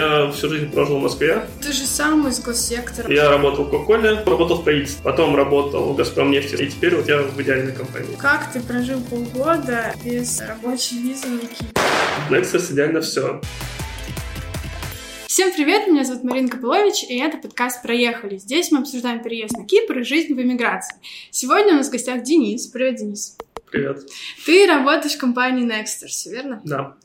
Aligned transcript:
Я 0.00 0.30
всю 0.30 0.48
жизнь 0.48 0.70
прожил 0.70 0.98
в 0.98 1.02
Москве. 1.02 1.46
Ты 1.60 1.72
же 1.72 1.84
сам 1.84 2.26
из 2.26 2.40
госсектора. 2.40 3.12
Я 3.12 3.28
работал 3.28 3.66
в 3.66 3.70
Кока-Коле, 3.70 4.22
работал 4.24 4.56
в 4.56 4.64
правительстве, 4.64 5.02
потом 5.04 5.36
работал 5.36 5.92
в 5.92 5.94
Газпромнефти, 5.94 6.54
и 6.54 6.70
теперь 6.70 6.96
вот 6.96 7.06
я 7.06 7.18
в 7.18 7.38
идеальной 7.42 7.72
компании. 7.72 8.16
Как 8.18 8.50
ты 8.50 8.60
прожил 8.60 9.02
полгода 9.02 9.94
без 10.02 10.40
рабочей 10.40 11.02
визы? 11.02 11.26
В 12.28 12.32
Nexus 12.32 12.72
идеально 12.72 13.02
все. 13.02 13.42
Всем 15.26 15.52
привет, 15.52 15.86
меня 15.86 16.04
зовут 16.04 16.24
Марина 16.24 16.48
Копылович, 16.48 17.04
и 17.06 17.18
это 17.18 17.36
подкаст 17.36 17.82
«Проехали». 17.82 18.38
Здесь 18.38 18.72
мы 18.72 18.78
обсуждаем 18.78 19.22
переезд 19.22 19.54
на 19.54 19.66
Кипр 19.66 19.98
и 19.98 20.04
жизнь 20.04 20.32
в 20.32 20.40
эмиграции. 20.40 20.96
Сегодня 21.30 21.74
у 21.74 21.76
нас 21.76 21.88
в 21.88 21.92
гостях 21.92 22.22
Денис. 22.22 22.68
Привет, 22.68 22.96
Денис. 22.96 23.36
Привет. 23.70 23.98
Ты 24.46 24.66
работаешь 24.66 25.16
в 25.16 25.18
компании 25.18 25.68
Nexters, 25.68 26.32
верно? 26.32 26.62
Да. 26.64 26.96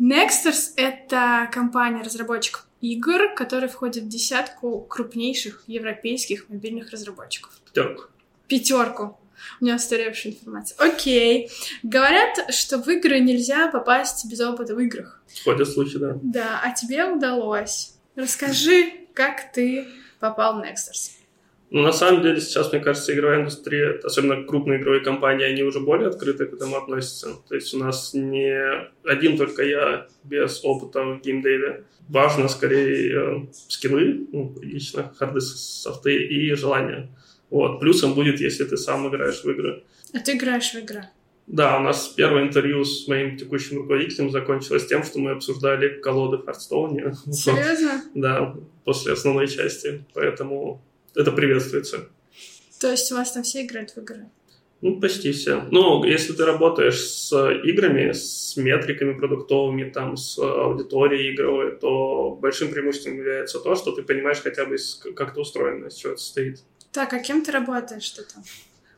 Nexters— 0.00 0.72
это 0.76 1.48
компания-разработчиков 1.52 2.66
игр, 2.80 3.34
которая 3.34 3.68
входит 3.68 4.04
в 4.04 4.08
десятку 4.08 4.80
крупнейших 4.82 5.64
европейских 5.66 6.48
мобильных 6.48 6.90
разработчиков. 6.90 7.52
Пятерку. 7.66 8.04
Пятерку. 8.46 9.18
У 9.60 9.64
меня 9.64 9.76
устаревшая 9.76 10.32
информация. 10.32 10.76
Окей. 10.78 11.50
Говорят, 11.82 12.52
что 12.54 12.78
в 12.78 12.88
игры 12.88 13.20
нельзя 13.20 13.68
попасть 13.68 14.26
без 14.30 14.40
опыта 14.40 14.74
в 14.74 14.80
играх. 14.80 15.22
Ходят 15.44 15.68
слухи, 15.68 15.98
да. 15.98 16.16
Да, 16.22 16.60
а 16.62 16.72
тебе 16.72 17.04
удалось. 17.04 17.94
Расскажи, 18.14 18.92
как 19.14 19.52
ты 19.52 19.86
попал 20.20 20.60
в 20.60 20.62
Nexters. 20.62 21.17
Ну, 21.70 21.82
на 21.82 21.92
самом 21.92 22.22
деле, 22.22 22.40
сейчас, 22.40 22.72
мне 22.72 22.80
кажется, 22.80 23.12
игровая 23.12 23.40
индустрия, 23.40 24.00
особенно 24.02 24.42
крупные 24.44 24.80
игровые 24.80 25.02
компании, 25.02 25.44
они 25.44 25.62
уже 25.62 25.80
более 25.80 26.08
открыто 26.08 26.46
к 26.46 26.54
этому 26.54 26.76
относятся. 26.76 27.30
То 27.46 27.54
есть 27.54 27.74
у 27.74 27.78
нас 27.78 28.14
не 28.14 28.58
один 29.04 29.36
только 29.36 29.62
я 29.62 30.06
без 30.24 30.64
опыта 30.64 31.02
в 31.04 31.20
геймдеве. 31.20 31.84
Важно 32.08 32.48
скорее 32.48 33.42
э, 33.42 33.46
скиллы, 33.68 34.26
ну, 34.32 34.56
лично 34.62 35.12
харды, 35.18 35.42
софты 35.42 36.16
и 36.24 36.54
желание. 36.54 37.10
Вот. 37.50 37.80
Плюсом 37.80 38.14
будет, 38.14 38.40
если 38.40 38.64
ты 38.64 38.78
сам 38.78 39.06
играешь 39.08 39.44
в 39.44 39.50
игры. 39.50 39.84
А 40.14 40.20
ты 40.20 40.36
играешь 40.36 40.72
в 40.72 40.78
игры? 40.78 41.04
Да, 41.46 41.78
у 41.78 41.80
нас 41.80 42.08
первое 42.08 42.42
интервью 42.42 42.84
с 42.84 43.08
моим 43.08 43.36
текущим 43.36 43.78
руководителем 43.78 44.30
закончилось 44.30 44.86
тем, 44.86 45.02
что 45.02 45.18
мы 45.18 45.32
обсуждали 45.32 46.00
колоды 46.00 46.38
в 46.38 46.44
Хардстоуне. 46.44 47.14
Серьезно? 47.30 48.04
Да, 48.14 48.54
после 48.84 49.14
основной 49.14 49.48
части. 49.48 50.04
Поэтому 50.14 50.82
это 51.18 51.32
приветствуется. 51.32 52.08
То 52.80 52.90
есть 52.90 53.10
у 53.10 53.16
вас 53.16 53.32
там 53.32 53.42
все 53.42 53.66
играют 53.66 53.90
в 53.90 53.98
игры? 53.98 54.30
Ну, 54.80 55.00
почти 55.00 55.32
все. 55.32 55.64
Ну, 55.72 56.04
если 56.04 56.32
ты 56.32 56.44
работаешь 56.44 57.00
с 57.00 57.32
играми, 57.64 58.12
с 58.12 58.56
метриками 58.56 59.14
продуктовыми, 59.14 59.90
там, 59.90 60.16
с 60.16 60.38
аудиторией 60.38 61.34
игровой, 61.34 61.76
то 61.76 62.38
большим 62.40 62.70
преимуществом 62.70 63.16
является 63.16 63.58
то, 63.58 63.74
что 63.74 63.90
ты 63.90 64.02
понимаешь 64.02 64.40
хотя 64.40 64.64
бы, 64.64 64.76
как 65.16 65.32
это 65.32 65.40
устроено, 65.40 65.86
из 65.86 65.94
чего 65.94 66.12
это 66.12 66.22
состоит. 66.22 66.60
Так, 66.92 67.12
а 67.12 67.18
кем 67.18 67.44
ты 67.44 67.50
работаешь 67.50 68.04
что 68.04 68.22
там? 68.22 68.44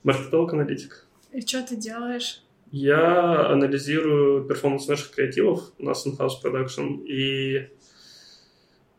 Маркетолог-аналитик. 0.02 1.06
И 1.32 1.40
что 1.40 1.62
ты 1.62 1.76
делаешь? 1.76 2.42
Я 2.70 3.48
анализирую 3.48 4.44
перформанс 4.44 4.86
наших 4.86 5.12
креативов, 5.12 5.72
у 5.78 5.84
нас 5.84 6.06
in-house 6.06 6.42
production, 6.44 7.02
и 7.06 7.70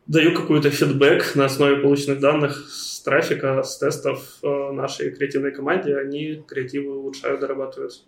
даю 0.07 0.33
какой-то 0.33 0.71
фидбэк 0.71 1.35
на 1.35 1.45
основе 1.45 1.77
полученных 1.77 2.19
данных 2.19 2.67
с 2.69 2.90
трафика, 3.01 3.63
с 3.63 3.77
тестов 3.77 4.37
э, 4.43 4.71
нашей 4.71 5.11
креативной 5.11 5.51
команде. 5.51 5.97
Они 5.97 6.43
креативы 6.47 6.97
улучшают, 6.97 7.41
дорабатывают. 7.41 8.03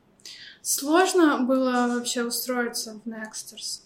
Сложно 0.61 1.43
было 1.43 1.93
вообще 1.93 2.23
устроиться 2.23 3.01
в 3.03 3.07
Nexters? 3.07 3.81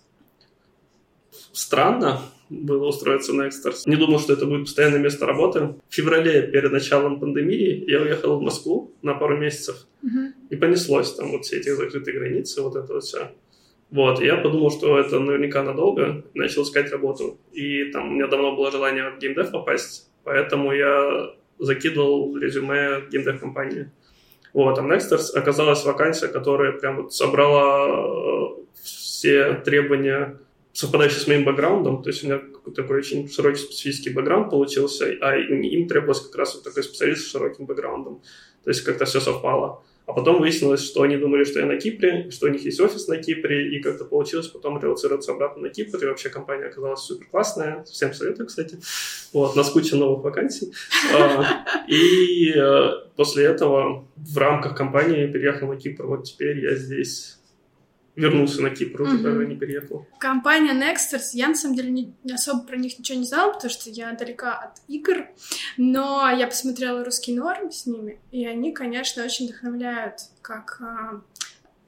Странно 1.52 2.22
было 2.50 2.88
устроиться 2.88 3.34
в 3.34 3.40
Nexters. 3.40 3.84
Не 3.86 3.96
думал, 3.96 4.20
что 4.20 4.34
это 4.34 4.46
будет 4.46 4.66
постоянное 4.66 5.00
место 5.00 5.26
работы. 5.26 5.76
В 5.90 5.94
феврале, 5.94 6.44
перед 6.44 6.72
началом 6.72 7.20
пандемии, 7.20 7.84
я 7.90 8.02
уехал 8.02 8.38
в 8.38 8.42
Москву 8.42 8.94
на 9.02 9.16
пару 9.16 9.38
месяцев. 9.38 9.88
Угу. 10.04 10.34
И 10.52 10.56
понеслось 10.56 11.14
там 11.16 11.32
вот 11.32 11.46
все 11.46 11.58
эти 11.58 11.70
закрытые 11.70 12.20
границы, 12.20 12.62
вот 12.62 12.76
это 12.76 12.94
вот 12.94 13.04
все. 13.04 13.32
Вот, 13.90 14.22
и 14.22 14.26
я 14.26 14.36
подумал, 14.36 14.70
что 14.70 15.00
это 15.00 15.20
наверняка 15.20 15.64
надолго, 15.64 16.26
начал 16.34 16.64
искать 16.64 16.92
работу. 16.92 17.40
И 17.54 17.86
там 17.86 18.10
у 18.10 18.12
меня 18.12 18.28
давно 18.28 18.56
было 18.56 18.70
желание 18.70 19.10
в 19.10 19.20
геймдев 19.20 19.52
попасть, 19.52 20.07
поэтому 20.28 20.74
я 20.74 21.32
закидывал 21.58 22.38
резюме 22.38 23.08
геймдев-компании. 23.10 23.90
Вот, 24.54 24.78
а 24.78 24.82
в 24.82 24.86
Nexters 24.86 25.32
оказалась 25.34 25.86
вакансия, 25.86 26.28
которая 26.28 26.74
прям 26.74 27.04
вот 27.04 27.14
собрала 27.14 27.88
э, 27.88 28.64
все 28.74 29.54
требования, 29.54 30.38
совпадающие 30.74 31.20
с 31.20 31.28
моим 31.28 31.46
бэкграундом, 31.46 32.04
то 32.04 32.10
есть 32.10 32.24
у 32.24 32.28
меня 32.28 32.42
такой 32.76 32.98
очень 32.98 33.30
широкий 33.30 33.60
специфический 33.60 34.10
бэкграунд 34.10 34.50
получился, 34.50 35.06
а 35.22 35.38
им 35.38 35.88
требовалось 35.88 36.20
как 36.20 36.36
раз 36.36 36.56
вот 36.56 36.66
такой 36.66 36.84
специалист 36.84 37.26
с 37.26 37.32
широким 37.32 37.66
бэкграундом. 37.66 38.22
То 38.66 38.70
есть 38.70 38.82
как-то 38.82 39.06
все 39.06 39.22
совпало. 39.22 39.82
А 40.08 40.14
потом 40.14 40.40
выяснилось, 40.40 40.82
что 40.82 41.02
они 41.02 41.18
думали, 41.18 41.44
что 41.44 41.60
я 41.60 41.66
на 41.66 41.76
Кипре, 41.76 42.32
что 42.32 42.46
у 42.46 42.50
них 42.50 42.64
есть 42.64 42.80
офис 42.80 43.10
на 43.10 43.18
Кипре, 43.18 43.76
и 43.76 43.82
как-то 43.82 44.06
получилось 44.06 44.48
потом 44.48 44.82
релацироваться 44.82 45.34
обратно 45.34 45.64
на 45.64 45.70
Кипр, 45.70 45.98
и 45.98 46.06
вообще 46.06 46.30
компания 46.30 46.68
оказалась 46.68 47.02
супер 47.02 47.28
классная. 47.30 47.84
Всем 47.84 48.14
советую, 48.14 48.48
кстати. 48.48 48.80
Вот, 49.34 49.58
нас 49.58 49.70
куча 49.70 49.98
новых 49.98 50.24
вакансий. 50.24 50.72
А, 51.14 51.66
и 51.90 52.54
э, 52.56 52.90
после 53.18 53.44
этого 53.44 54.08
в 54.16 54.38
рамках 54.38 54.78
компании 54.78 55.28
переехал 55.28 55.68
на 55.68 55.76
Кипр. 55.76 56.06
Вот 56.06 56.24
теперь 56.24 56.60
я 56.60 56.76
здесь 56.76 57.37
вернулся 58.18 58.62
на 58.62 58.72
Кипр, 58.72 59.04
уже 59.04 59.20
даже 59.20 59.46
не 59.46 59.56
переехал. 59.56 60.06
Компания 60.20 60.74
Nexters, 60.74 61.30
я 61.34 61.48
на 61.48 61.56
самом 61.56 61.76
деле 61.76 61.92
не, 61.92 62.14
особо 62.34 62.64
про 62.64 62.76
них 62.76 62.98
ничего 63.00 63.20
не 63.20 63.26
знала, 63.26 63.54
потому 63.54 63.72
что 63.72 63.90
я 63.90 64.12
далека 64.14 64.54
от 64.56 64.82
игр, 64.88 65.28
но 65.78 66.30
я 66.30 66.48
посмотрела 66.48 67.06
русский 67.06 67.34
норм 67.34 67.72
с 67.72 67.86
ними, 67.86 68.20
и 68.32 68.46
они, 68.46 68.74
конечно, 68.74 69.24
очень 69.24 69.48
вдохновляют, 69.48 70.16
как, 70.42 70.82
а, 70.82 71.22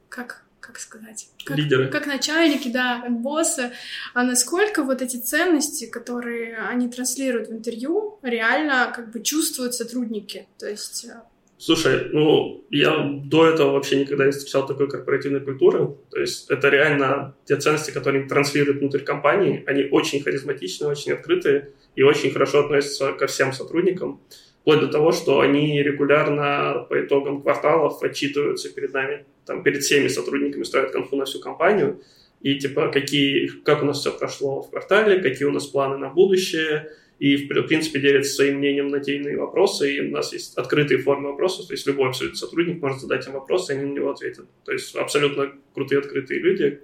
как 0.08 0.44
как 0.60 0.78
сказать, 0.78 1.28
как, 1.44 1.56
Лидеры. 1.56 1.88
как 1.88 2.06
начальники, 2.06 2.68
да, 2.68 3.00
как 3.00 3.18
боссы, 3.18 3.72
а 4.14 4.22
насколько 4.22 4.84
вот 4.84 5.02
эти 5.02 5.16
ценности, 5.16 5.86
которые 5.86 6.58
они 6.58 6.88
транслируют 6.88 7.48
в 7.48 7.52
интервью, 7.52 8.18
реально 8.22 8.92
как 8.94 9.10
бы 9.10 9.20
чувствуют 9.20 9.74
сотрудники, 9.74 10.46
то 10.58 10.68
есть 10.68 11.06
э, 11.06 11.22
Слушай, 11.60 12.08
ну, 12.10 12.64
я 12.70 13.06
до 13.22 13.46
этого 13.46 13.72
вообще 13.72 14.00
никогда 14.00 14.24
не 14.24 14.30
встречал 14.30 14.66
такой 14.66 14.88
корпоративной 14.88 15.40
культуры. 15.40 15.94
То 16.10 16.18
есть 16.18 16.50
это 16.50 16.70
реально 16.70 17.34
те 17.44 17.56
ценности, 17.56 17.90
которые 17.90 18.26
транслируют 18.26 18.78
внутрь 18.78 19.00
компании. 19.00 19.62
Они 19.66 19.86
очень 19.90 20.22
харизматичны, 20.22 20.86
очень 20.86 21.12
открытые 21.12 21.68
и 21.96 22.02
очень 22.02 22.30
хорошо 22.30 22.60
относятся 22.60 23.12
ко 23.12 23.26
всем 23.26 23.52
сотрудникам. 23.52 24.22
Вплоть 24.62 24.80
до 24.80 24.88
того, 24.88 25.12
что 25.12 25.40
они 25.40 25.82
регулярно 25.82 26.86
по 26.88 26.98
итогам 26.98 27.42
кварталов 27.42 28.02
отчитываются 28.02 28.74
перед 28.74 28.94
нами. 28.94 29.26
Там 29.44 29.62
перед 29.62 29.82
всеми 29.82 30.08
сотрудниками 30.08 30.62
ставят 30.62 30.92
конфу 30.92 31.16
на 31.16 31.26
всю 31.26 31.40
компанию. 31.40 32.00
И 32.40 32.54
типа, 32.58 32.88
какие, 32.88 33.48
как 33.48 33.82
у 33.82 33.84
нас 33.84 33.98
все 33.98 34.12
прошло 34.12 34.62
в 34.62 34.70
квартале, 34.70 35.20
какие 35.20 35.46
у 35.46 35.52
нас 35.52 35.66
планы 35.66 35.98
на 35.98 36.08
будущее, 36.08 36.90
и, 37.20 37.36
в 37.36 37.66
принципе, 37.66 38.00
делятся 38.00 38.34
своим 38.34 38.56
мнением 38.56 38.88
на 38.88 38.98
те 38.98 39.16
иные 39.16 39.36
вопросы, 39.36 39.94
и 39.94 40.00
у 40.00 40.10
нас 40.10 40.32
есть 40.32 40.56
открытые 40.56 40.98
формы 40.98 41.28
вопросов, 41.32 41.66
то 41.66 41.74
есть 41.74 41.86
любой 41.86 42.08
абсолютно 42.08 42.38
сотрудник 42.38 42.80
может 42.80 43.02
задать 43.02 43.26
им 43.26 43.34
вопрос, 43.34 43.68
и 43.68 43.74
они 43.74 43.84
на 43.84 43.92
него 43.92 44.10
ответят. 44.10 44.46
То 44.64 44.72
есть 44.72 44.96
абсолютно 44.96 45.52
крутые 45.74 45.98
открытые 45.98 46.40
люди, 46.40 46.80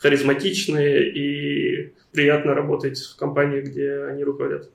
харизматичные, 0.00 1.12
и 1.12 1.92
приятно 2.12 2.52
работать 2.52 2.98
в 2.98 3.14
компании, 3.14 3.60
где 3.60 4.06
они 4.10 4.24
руководят. 4.24 4.72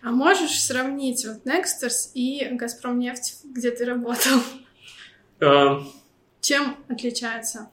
А 0.00 0.12
можешь 0.12 0.62
сравнить 0.62 1.26
вот 1.26 1.44
Nexters 1.44 2.12
и 2.14 2.48
Газпромнефть, 2.52 3.44
где 3.44 3.70
ты 3.70 3.84
работал? 3.84 4.40
А... 5.40 5.82
Чем 6.40 6.76
отличается? 6.88 7.70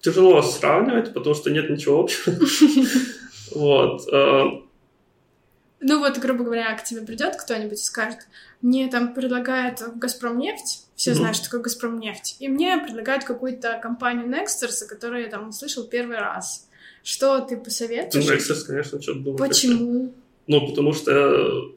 Тяжело 0.00 0.40
сравнивать, 0.40 1.12
потому 1.12 1.34
что 1.34 1.50
нет 1.50 1.68
ничего 1.68 2.00
общего. 2.00 2.34
Вот. 3.54 4.08
Э, 4.12 4.44
ну 5.80 5.98
вот, 5.98 6.18
грубо 6.18 6.44
говоря, 6.44 6.74
к 6.76 6.84
тебе 6.84 7.02
придет 7.02 7.36
кто-нибудь 7.36 7.80
и 7.80 7.84
скажет, 7.84 8.20
мне 8.60 8.88
там 8.88 9.14
предлагают 9.14 9.82
Газпром 9.96 10.38
нефть, 10.38 10.86
все 10.94 11.10
mm-hmm. 11.10 11.14
знают, 11.14 11.36
что 11.36 11.46
такое 11.46 11.62
Газпром 11.62 11.98
нефть, 11.98 12.36
и 12.38 12.48
мне 12.48 12.78
предлагают 12.78 13.24
какую-то 13.24 13.80
компанию 13.82 14.26
Nexters, 14.26 14.86
которую 14.88 15.22
я 15.22 15.28
там 15.28 15.48
услышал 15.48 15.84
первый 15.84 16.18
раз. 16.18 16.68
Что 17.02 17.40
ты 17.40 17.56
посоветуешь? 17.56 18.24
Ну, 18.24 18.32
Nexters, 18.32 18.64
конечно, 18.64 19.02
что-то 19.02 19.18
думаю. 19.18 19.38
Почему? 19.38 20.12
Ну, 20.46 20.68
потому 20.68 20.92
что 20.92 21.72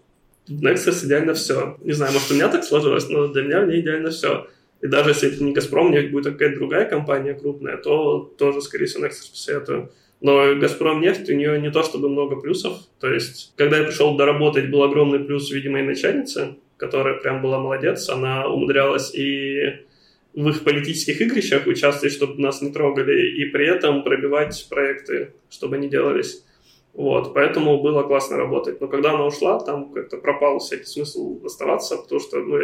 в 0.47 0.63
Nexters 0.63 1.05
идеально 1.05 1.33
все. 1.33 1.77
Не 1.81 1.93
знаю, 1.93 2.13
может, 2.13 2.29
у 2.29 2.35
меня 2.35 2.49
так 2.49 2.63
сложилось, 2.63 3.09
но 3.09 3.27
для 3.27 3.41
меня 3.41 3.61
в 3.61 3.67
ней 3.67 3.81
идеально 3.81 4.11
все. 4.11 4.47
И 4.81 4.87
даже 4.87 5.09
если 5.09 5.33
это 5.33 5.43
не 5.43 5.51
Газпром, 5.51 5.89
нефть 5.89 6.11
будет 6.11 6.33
какая-то 6.33 6.57
другая 6.57 6.85
компания 6.87 7.33
крупная, 7.33 7.77
то 7.77 8.19
тоже, 8.37 8.61
скорее 8.61 8.85
всего, 8.85 9.05
Nexters 9.05 9.31
посоветую. 9.31 9.91
Но 10.21 10.55
«Газпром» 10.55 11.01
нефть, 11.01 11.29
у 11.29 11.33
нее 11.33 11.59
не 11.59 11.71
то 11.71 11.83
чтобы 11.83 12.09
много 12.09 12.37
плюсов. 12.37 12.79
То 12.99 13.13
есть, 13.13 13.53
когда 13.57 13.77
я 13.77 13.83
пришел 13.83 14.15
доработать, 14.15 14.71
был 14.71 14.83
огромный 14.83 15.19
плюс, 15.19 15.51
видимо, 15.51 15.79
и 15.79 15.83
начальницы, 15.83 16.55
которая 16.77 17.15
прям 17.19 17.41
была 17.41 17.59
молодец. 17.59 18.09
Она 18.09 18.47
умудрялась 18.47 19.13
и 19.13 19.85
в 20.33 20.49
их 20.49 20.63
политических 20.63 21.21
игрищах 21.21 21.65
участвовать, 21.67 22.13
чтобы 22.13 22.41
нас 22.41 22.61
не 22.61 22.71
трогали, 22.71 23.41
и 23.41 23.45
при 23.45 23.67
этом 23.67 24.03
пробивать 24.03 24.67
проекты, 24.69 25.33
чтобы 25.49 25.77
они 25.77 25.89
делались. 25.89 26.43
Вот, 26.93 27.33
поэтому 27.33 27.81
было 27.81 28.03
классно 28.03 28.37
работать. 28.37 28.79
Но 28.79 28.87
когда 28.87 29.11
она 29.11 29.25
ушла, 29.25 29.59
там 29.59 29.91
как-то 29.91 30.17
пропал 30.17 30.59
всякий 30.59 30.85
смысл 30.85 31.41
оставаться, 31.45 31.97
потому 31.97 32.21
что 32.21 32.39
ну, 32.39 32.57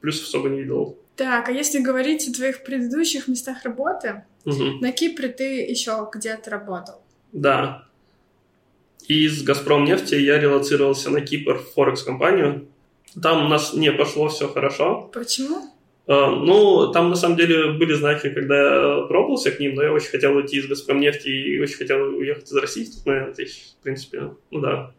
плюсов 0.00 0.26
особо 0.26 0.48
не 0.48 0.60
видел. 0.60 0.98
Так, 1.16 1.48
а 1.48 1.52
если 1.52 1.78
говорить 1.80 2.26
о 2.28 2.32
твоих 2.32 2.64
предыдущих 2.64 3.28
местах 3.28 3.64
работы, 3.64 4.24
Угу. 4.44 4.80
на 4.80 4.90
Кипре 4.92 5.28
ты 5.28 5.60
еще 5.62 6.08
где-то 6.12 6.50
работал. 6.50 7.00
Да. 7.32 7.84
Из 9.06 9.42
«Газпром» 9.42 9.84
нефти 9.84 10.14
я 10.16 10.38
релацировался 10.40 11.10
на 11.10 11.20
Кипр 11.20 11.58
в 11.58 11.72
Форекс-компанию. 11.74 12.66
Там 13.20 13.46
у 13.46 13.48
нас 13.48 13.74
не 13.74 13.92
пошло 13.92 14.28
все 14.28 14.48
хорошо. 14.48 15.10
Почему? 15.12 15.58
Э, 16.06 16.26
Ну, 16.30 16.90
там 16.92 17.10
на 17.10 17.16
самом 17.16 17.36
деле 17.36 17.72
были 17.72 17.92
знаки, 17.94 18.30
когда 18.30 18.56
я 18.56 19.02
пробовался 19.02 19.50
к 19.52 19.60
ним, 19.60 19.74
но 19.74 19.82
я 19.82 19.92
очень 19.92 20.08
хотел 20.10 20.34
уйти 20.36 20.56
из 20.58 20.66
«Газпром» 20.66 20.98
нефти 21.00 21.28
и 21.28 21.60
очень 21.60 21.76
хотел 21.76 22.00
уехать 22.16 22.44
из 22.50 22.56
России. 22.56 22.84
Тут, 22.84 23.06
наверное, 23.06 23.32
это, 23.32 23.42
в 23.44 23.82
принципе, 23.82 24.30
ну 24.50 24.60
да, 24.60 24.92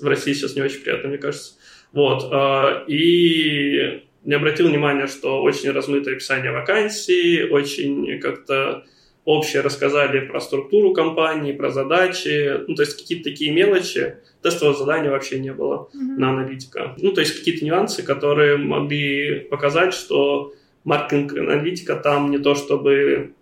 в 0.00 0.06
России 0.06 0.32
сейчас 0.32 0.56
не 0.56 0.62
очень 0.62 0.80
приятно, 0.80 1.08
мне 1.10 1.18
кажется. 1.18 1.54
Вот. 1.92 2.24
э, 2.32 2.84
И 2.88 4.04
не 4.24 4.34
обратил 4.34 4.68
внимания, 4.68 5.06
что 5.06 5.42
очень 5.42 5.70
размытое 5.70 6.14
описание 6.14 6.50
вакансий, 6.50 7.44
очень 7.44 8.20
как-то 8.20 8.84
общее 9.24 9.62
рассказали 9.62 10.20
про 10.20 10.40
структуру 10.40 10.92
компании, 10.92 11.52
про 11.52 11.70
задачи, 11.70 12.60
ну, 12.66 12.74
то 12.74 12.82
есть 12.82 12.96
какие-то 12.98 13.30
такие 13.30 13.52
мелочи. 13.52 14.16
Тестового 14.42 14.76
задания 14.76 15.10
вообще 15.10 15.38
не 15.38 15.52
было 15.52 15.88
Мгм. 15.94 16.20
на 16.20 16.30
аналитика. 16.30 16.94
Ну, 16.98 17.12
то 17.12 17.20
есть 17.20 17.38
какие-то 17.38 17.64
нюансы, 17.64 18.02
которые 18.02 18.58
могли 18.58 19.40
показать, 19.40 19.94
что 19.94 20.52
маркетинг-аналитика 20.84 21.96
там 21.96 22.30
не 22.30 22.38
то 22.38 22.54
чтобы 22.54 23.32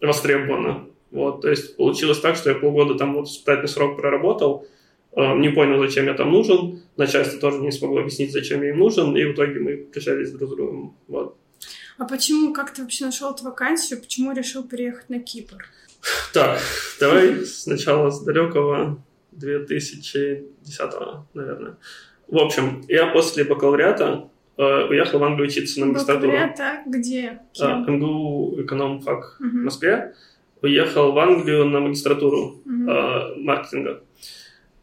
востребована. 0.00 0.86
Вот, 1.10 1.40
то 1.40 1.48
есть 1.48 1.76
получилось 1.76 2.20
так, 2.20 2.36
что 2.36 2.50
я 2.50 2.54
полгода 2.56 2.94
там 2.94 3.14
вот 3.14 3.26
испытательный 3.26 3.68
срок 3.68 3.96
проработал, 3.96 4.66
не 5.16 5.48
понял, 5.50 5.78
зачем 5.80 6.06
я 6.06 6.14
там 6.14 6.30
нужен, 6.32 6.80
начальство 6.96 7.40
тоже 7.40 7.58
не 7.58 7.72
смогло 7.72 8.00
объяснить, 8.00 8.32
зачем 8.32 8.62
я 8.62 8.70
им 8.70 8.78
нужен, 8.78 9.16
и 9.16 9.24
в 9.24 9.32
итоге 9.32 9.58
мы 9.60 9.76
прощались 9.78 10.30
друг 10.32 10.50
с 10.50 10.54
другом. 10.56 10.96
Вот. 11.08 11.36
А 11.98 12.04
почему, 12.04 12.52
как 12.52 12.72
ты 12.72 12.82
вообще 12.82 13.06
нашел 13.06 13.32
эту 13.32 13.44
вакансию, 13.44 14.00
почему 14.00 14.32
решил 14.32 14.62
переехать 14.62 15.08
на 15.10 15.18
Кипр? 15.20 15.64
Так, 16.32 16.60
давай 17.00 17.44
сначала 17.44 18.10
с 18.10 18.22
далекого 18.22 19.02
2010 19.32 20.44
наверное. 21.34 21.76
В 22.28 22.36
общем, 22.38 22.84
я 22.88 23.06
после 23.06 23.44
бакалавриата 23.44 24.28
э, 24.58 24.62
уехал 24.88 25.18
в 25.18 25.24
Англию 25.24 25.48
учиться 25.48 25.80
на 25.80 25.86
магистратуру. 25.86 26.30
Бакалавриат, 26.32 26.60
а 26.60 26.82
где? 26.86 27.40
А? 27.60 27.78
МГУ 27.90 28.60
эконом-фак 28.62 29.36
в 29.40 29.42
Мгм. 29.44 29.64
Москве. 29.64 30.14
Уехал 30.62 31.12
в 31.12 31.18
Англию 31.18 31.64
на 31.64 31.80
магистратуру 31.80 32.60
Мгм. 32.64 32.90
э, 32.90 33.34
маркетинга. 33.38 34.02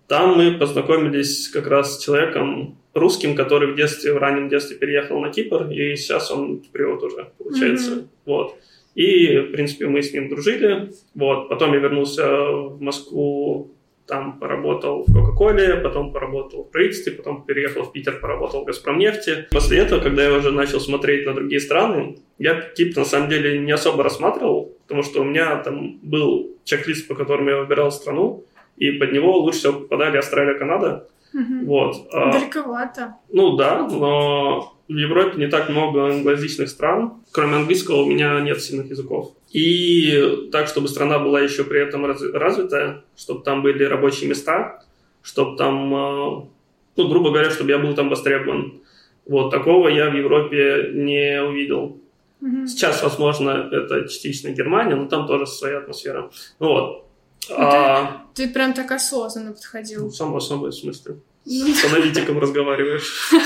Там 0.07 0.37
мы 0.37 0.57
познакомились 0.57 1.47
как 1.49 1.67
раз 1.67 1.95
с 1.95 2.03
человеком 2.03 2.77
русским, 2.93 3.35
который 3.35 3.73
в 3.73 3.75
детстве, 3.75 4.13
в 4.13 4.17
раннем 4.17 4.49
детстве 4.49 4.77
переехал 4.77 5.19
на 5.19 5.29
Кипр, 5.29 5.69
и 5.69 5.95
сейчас 5.95 6.31
он 6.31 6.61
перевод 6.71 7.03
уже, 7.03 7.27
получается. 7.37 7.91
Мгм. 7.91 8.09
Вот. 8.25 8.55
И, 8.93 9.37
в 9.37 9.51
принципе, 9.51 9.87
мы 9.87 10.01
с 10.01 10.13
ним 10.13 10.29
дружили. 10.29 10.91
Вот. 11.13 11.49
Потом 11.49 11.73
я 11.73 11.79
вернулся 11.79 12.25
в 12.45 12.81
Москву, 12.81 13.75
там 14.07 14.39
поработал 14.39 15.03
в 15.05 15.13
Кока-Коле, 15.13 15.75
потом 15.77 16.13
поработал 16.13 16.63
в 16.63 16.71
правительстве, 16.71 17.13
потом 17.13 17.43
переехал 17.43 17.83
в 17.83 17.91
Питер, 17.91 18.19
поработал 18.21 18.61
в 18.61 18.65
Газпромнефти. 18.65 19.47
После 19.51 19.79
этого, 19.79 19.99
когда 19.99 20.23
я 20.23 20.33
уже 20.33 20.51
начал 20.51 20.79
смотреть 20.79 21.25
на 21.25 21.33
другие 21.33 21.59
страны, 21.59 22.17
я 22.37 22.61
Кипр 22.61 22.99
на 22.99 23.05
самом 23.05 23.29
деле 23.29 23.59
не 23.59 23.71
особо 23.71 24.03
рассматривал, 24.03 24.71
потому 24.83 25.03
что 25.03 25.21
у 25.21 25.23
меня 25.23 25.57
там 25.57 25.99
был 26.01 26.51
чек-лист, 26.63 27.07
по 27.07 27.15
которому 27.15 27.49
я 27.49 27.57
выбирал 27.57 27.91
страну, 27.91 28.45
и 28.77 28.91
под 28.91 29.11
него 29.13 29.37
лучше 29.37 29.59
всего 29.59 29.73
попадали 29.73 30.17
Австралия, 30.17 30.55
Канада. 30.57 31.07
Мгм. 31.33 31.65
Вот. 31.65 32.07
А, 32.13 32.31
Далековато. 32.31 33.15
ну 33.31 33.55
да, 33.57 33.87
но 33.87 34.73
в 34.87 34.93
Европе 34.95 35.37
не 35.37 35.47
так 35.47 35.69
много 35.69 36.07
англоязычных 36.07 36.69
стран. 36.69 37.13
Кроме 37.31 37.55
английского 37.57 38.03
у 38.03 38.05
меня 38.05 38.39
нет 38.39 38.61
сильных 38.61 38.89
языков. 38.89 39.31
И 39.51 40.49
так, 40.51 40.67
чтобы 40.67 40.87
страна 40.87 41.19
была 41.19 41.41
еще 41.41 41.63
при 41.63 41.81
этом 41.81 42.05
раз- 42.05 42.21
развитая, 42.33 43.03
чтобы 43.17 43.43
там 43.43 43.61
были 43.63 43.83
рабочие 43.83 44.29
места, 44.29 44.83
чтобы 45.23 45.57
там, 45.57 45.93
э, 45.93 46.41
ну, 46.97 47.07
грубо 47.09 47.31
говоря, 47.31 47.49
чтобы 47.49 47.71
я 47.71 47.79
был 47.79 47.93
там 47.95 48.09
востребован. 48.09 48.81
Вот 49.25 49.49
такого 49.49 49.87
я 49.89 50.09
в 50.09 50.15
Европе 50.15 50.91
не 50.93 51.41
увидел. 51.41 51.97
Мгм. 52.41 52.67
Сейчас, 52.67 53.01
возможно, 53.01 53.69
это 53.71 54.07
частично 54.07 54.49
Германия, 54.49 54.95
но 54.95 55.07
там 55.07 55.25
тоже 55.27 55.47
своя 55.47 55.79
атмосфера. 55.79 56.29
Ну 56.59 56.67
вот. 56.67 57.04
А, 57.49 58.25
Ты 58.33 58.47
прям 58.49 58.73
так 58.73 58.91
осознанно 58.91 59.53
подходил. 59.53 60.05
ну, 60.05 60.11
само 60.11 60.39
собой, 60.39 60.71
в 60.71 60.75
смысле. 60.75 61.15
Ну, 61.47 61.67
С 61.75 61.85
аналитиком 61.85 62.39
разговариваешь. 62.39 63.31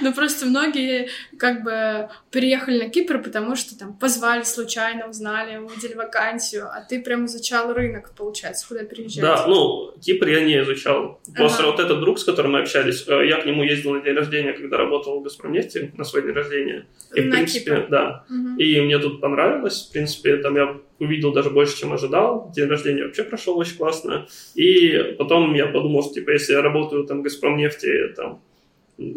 Ну, 0.00 0.12
просто 0.12 0.46
многие 0.46 1.08
как 1.38 1.64
бы 1.64 2.08
переехали 2.30 2.84
на 2.84 2.88
Кипр, 2.90 3.20
потому 3.20 3.56
что 3.56 3.76
там 3.76 3.94
позвали 3.94 4.44
случайно, 4.44 5.08
узнали, 5.08 5.56
увидели 5.56 5.94
вакансию, 5.94 6.66
а 6.70 6.82
ты 6.88 7.00
прям 7.02 7.24
изучал 7.26 7.72
рынок, 7.72 8.12
получается, 8.14 8.68
куда 8.68 8.84
переезжать. 8.84 9.22
Да, 9.22 9.46
ну, 9.48 9.92
Кипр 10.00 10.28
я 10.28 10.44
не 10.44 10.60
изучал. 10.60 11.20
Ага. 11.34 11.66
вот 11.66 11.80
этот 11.80 12.00
друг, 12.00 12.20
с 12.20 12.24
которым 12.24 12.52
мы 12.52 12.60
общались, 12.60 13.08
э, 13.08 13.26
я 13.26 13.40
к 13.40 13.46
нему 13.46 13.64
ездил 13.64 13.94
на 13.94 14.02
день 14.02 14.14
рождения, 14.14 14.52
когда 14.52 14.76
работал 14.76 15.18
в 15.18 15.22
«Газпромнефти», 15.24 15.92
на 15.96 16.04
свой 16.04 16.22
день 16.22 16.32
рождения. 16.32 16.86
И, 17.14 17.20
в 17.22 17.26
На 17.26 17.36
принципе, 17.36 17.86
да. 17.90 18.24
И 18.58 18.80
мне 18.82 18.98
тут 18.98 19.20
понравилось. 19.20 19.88
В 19.88 19.92
принципе, 19.92 20.36
там 20.36 20.54
я 20.54 20.76
увидел 20.98 21.32
даже 21.32 21.50
больше, 21.50 21.76
чем 21.76 21.92
ожидал. 21.92 22.52
День 22.54 22.68
рождения 22.68 23.04
вообще 23.04 23.24
прошел 23.24 23.58
очень 23.58 23.76
классно. 23.76 24.26
И 24.54 25.14
потом 25.18 25.54
я 25.54 25.66
подумал, 25.66 26.02
что, 26.02 26.14
типа, 26.14 26.30
если 26.30 26.52
я 26.52 26.62
работаю 26.62 27.04
там 27.04 27.20
в 27.20 27.22
«Газпромнефти», 27.22 28.08
там, 28.16 28.40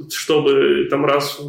чтобы 0.09 0.87
там 0.89 1.05
раз, 1.05 1.41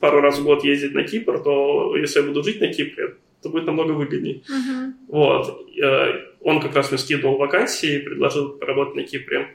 пару 0.00 0.20
раз 0.20 0.38
в 0.38 0.44
год 0.44 0.64
ездить 0.64 0.94
на 0.94 1.02
Кипр, 1.04 1.42
то 1.42 1.96
если 1.96 2.20
я 2.20 2.26
буду 2.26 2.42
жить 2.44 2.60
на 2.60 2.72
Кипре, 2.72 3.16
то 3.42 3.48
будет 3.48 3.66
намного 3.66 3.92
выгоднее. 3.92 4.42
Мгм. 4.48 4.94
Вот. 5.08 5.66
Э, 5.82 6.32
Он 6.40 6.60
как 6.60 6.74
раз 6.74 6.90
мне 6.90 6.98
скидывал 6.98 7.36
вакансии, 7.36 7.98
предложил 7.98 8.50
поработать 8.50 8.94
на 8.94 9.02
Кипре. 9.02 9.48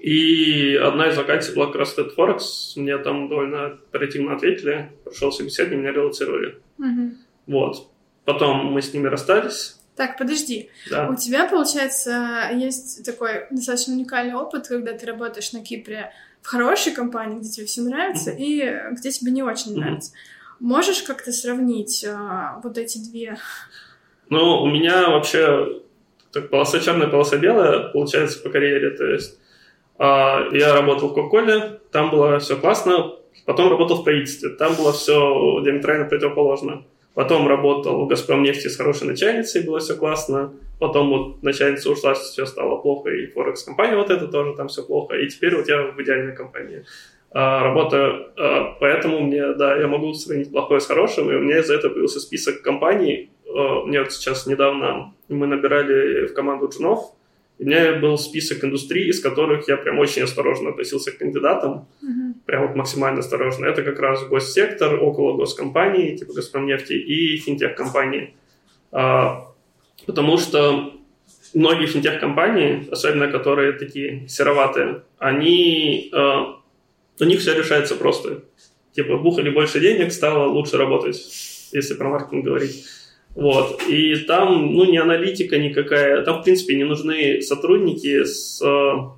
И 0.00 0.76
одна 0.76 1.08
из 1.08 1.16
вакансий 1.16 1.54
была 1.54 1.66
как 1.66 1.76
раз 1.76 1.98
Ted 1.98 2.14
Forex. 2.16 2.40
Мне 2.76 2.98
там 2.98 3.28
довольно 3.28 3.66
оперативно 3.66 4.34
ответили. 4.36 4.90
Прошел 5.04 5.32
собеседование, 5.32 5.80
меня 5.80 5.92
релацировали. 5.92 6.56
Мгм. 6.78 7.16
Вот. 7.46 7.90
Потом 8.28 8.66
мы 8.66 8.82
с 8.82 8.92
ними 8.92 9.06
расстались. 9.06 9.78
Так, 9.96 10.18
подожди. 10.18 10.68
Да. 10.90 11.08
У 11.08 11.14
тебя, 11.16 11.46
получается, 11.48 12.50
есть 12.52 13.02
такой 13.02 13.46
достаточно 13.50 13.94
уникальный 13.94 14.34
опыт, 14.34 14.68
когда 14.68 14.92
ты 14.92 15.06
работаешь 15.06 15.50
на 15.54 15.64
Кипре 15.64 16.12
в 16.42 16.46
хорошей 16.46 16.92
компании, 16.92 17.38
где 17.38 17.48
тебе 17.48 17.64
все 17.66 17.80
нравится, 17.80 18.30
и 18.30 18.70
где 18.92 19.10
тебе 19.12 19.32
не 19.32 19.42
очень 19.42 19.72
Мгм. 19.72 19.80
нравится. 19.80 20.12
Можешь 20.60 21.02
как-то 21.04 21.32
сравнить 21.32 22.04
а, 22.06 22.60
вот 22.62 22.76
эти 22.76 22.98
две? 22.98 23.38
Ну, 24.28 24.60
у 24.62 24.66
меня 24.66 25.08
вообще 25.08 25.80
так, 26.30 26.50
полоса 26.50 26.80
черная, 26.80 27.08
полоса 27.08 27.38
белая, 27.38 27.88
получается, 27.88 28.40
по 28.40 28.50
карьере. 28.50 28.90
То 28.90 29.06
есть 29.06 29.38
а, 29.98 30.48
я 30.52 30.74
работал 30.74 31.08
в 31.08 31.14
Кока-Коле, 31.14 31.80
там 31.92 32.10
было 32.10 32.40
все 32.40 32.58
классно. 32.58 33.14
Потом 33.46 33.70
работал 33.70 34.02
в 34.02 34.04
правительстве, 34.04 34.50
там 34.50 34.74
было 34.74 34.92
все 34.92 35.62
диаметрально 35.64 36.04
противоположно. 36.04 36.84
Потом 37.14 37.48
работал 37.48 38.04
в 38.04 38.08
«Газпромнефти» 38.08 38.68
с 38.68 38.76
хорошей 38.76 39.08
начальницей, 39.08 39.64
было 39.64 39.80
все 39.80 39.96
классно. 39.96 40.52
Потом 40.78 41.10
вот 41.10 41.42
начальница 41.42 41.90
ушла, 41.90 42.14
все 42.14 42.46
стало 42.46 42.76
плохо, 42.76 43.10
и 43.10 43.26
Форекс-компания 43.26 43.96
вот 43.96 44.10
это 44.10 44.28
тоже, 44.28 44.54
там 44.54 44.68
все 44.68 44.84
плохо. 44.84 45.16
И 45.16 45.28
теперь 45.28 45.56
вот 45.56 45.68
я 45.68 45.82
в 45.82 46.00
идеальной 46.00 46.36
компании 46.36 46.84
а, 47.30 47.64
работаю. 47.64 48.28
А, 48.36 48.76
поэтому 48.78 49.20
мне, 49.20 49.52
да, 49.54 49.76
я 49.76 49.88
могу 49.88 50.14
сравнить 50.14 50.50
плохое 50.50 50.80
с 50.80 50.86
хорошим, 50.86 51.30
и 51.30 51.34
у 51.34 51.40
меня 51.40 51.58
из-за 51.58 51.74
этого 51.74 51.92
появился 51.92 52.20
список 52.20 52.62
компаний. 52.62 53.30
А, 53.48 53.84
мне 53.84 54.00
вот 54.00 54.12
сейчас 54.12 54.46
недавно 54.46 55.14
мы 55.28 55.46
набирали 55.46 56.26
в 56.26 56.34
команду 56.34 56.68
джунов, 56.68 57.00
и 57.58 57.64
у 57.64 57.66
меня 57.66 57.94
был 57.94 58.16
список 58.16 58.64
индустрий, 58.64 59.08
из 59.08 59.20
которых 59.20 59.68
я 59.68 59.76
прям 59.76 59.98
очень 59.98 60.22
осторожно 60.22 60.70
относился 60.70 61.10
к 61.10 61.18
кандидатам 61.18 61.88
Мгм. 62.00 62.27
Прям 62.48 62.66
вот 62.66 62.76
максимально 62.76 63.20
осторожно. 63.20 63.66
Это 63.66 63.82
как 63.82 64.00
раз 64.00 64.24
госсектор, 64.24 64.94
около 65.04 65.36
госкомпаний, 65.36 66.16
типа 66.16 66.32
Газпромнефти, 66.32 66.94
и 66.94 67.36
финтех-компании. 67.36 68.32
А, 68.90 69.52
потому 70.06 70.38
что 70.38 70.94
многие 71.52 71.84
финтех-компании, 71.84 72.88
особенно 72.90 73.30
которые 73.30 73.72
такие 73.72 74.26
сероватые, 74.28 75.02
они, 75.18 76.08
а, 76.14 76.56
у 77.20 77.24
них 77.24 77.40
все 77.40 77.52
решается 77.52 77.96
просто. 77.96 78.44
Типа, 78.92 79.18
бухали 79.18 79.50
больше 79.50 79.78
денег, 79.78 80.10
стало 80.10 80.46
лучше 80.46 80.78
работать, 80.78 81.18
если 81.72 81.92
про 81.96 82.08
маркетинг 82.08 82.46
говорить. 82.46 82.82
Вот. 83.34 83.82
И 83.90 84.16
там, 84.26 84.72
ну, 84.72 84.86
не 84.86 84.96
аналитика 84.96 85.58
никакая. 85.58 86.22
Там, 86.22 86.40
в 86.40 86.44
принципе, 86.44 86.76
не 86.76 86.84
нужны 86.84 87.42
сотрудники 87.42 88.24
с 88.24 88.62
э, 88.64 89.17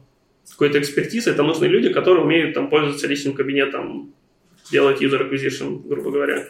какой-то 0.60 0.78
экспертизой. 0.78 1.32
Там 1.32 1.46
нужны 1.46 1.64
люди, 1.64 1.88
которые 1.88 2.22
умеют 2.22 2.52
там 2.52 2.68
пользоваться 2.68 3.06
личным 3.06 3.32
кабинетом, 3.32 4.12
делать 4.70 5.00
user 5.00 5.26
acquisition, 5.26 5.80
грубо 5.88 6.10
говоря. 6.10 6.44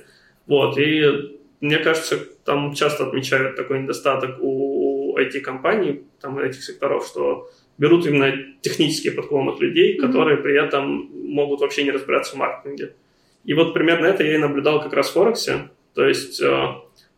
Вот, 0.48 0.76
и 0.78 1.38
мне 1.60 1.78
кажется, 1.78 2.18
там 2.44 2.74
часто 2.74 3.06
отмечают 3.06 3.54
такой 3.54 3.78
недостаток 3.78 4.38
у 4.40 5.16
IT-компаний, 5.16 6.02
там, 6.20 6.40
этих 6.40 6.64
секторов, 6.64 7.06
что 7.06 7.48
берут 7.78 8.04
именно 8.04 8.32
технически 8.62 9.10
подкованных 9.10 9.60
людей, 9.60 9.96
mm-hmm. 9.96 10.00
которые 10.00 10.38
при 10.38 10.60
этом 10.60 11.08
могут 11.12 11.60
вообще 11.60 11.84
не 11.84 11.92
разбираться 11.92 12.34
в 12.34 12.38
маркетинге. 12.38 12.94
И 13.44 13.54
вот 13.54 13.74
примерно 13.74 14.06
это 14.06 14.24
я 14.24 14.34
и 14.34 14.38
наблюдал 14.38 14.82
как 14.82 14.92
раз 14.92 15.10
в 15.10 15.12
Форексе. 15.12 15.68
То 15.94 16.04
есть 16.08 16.42
э, 16.42 16.66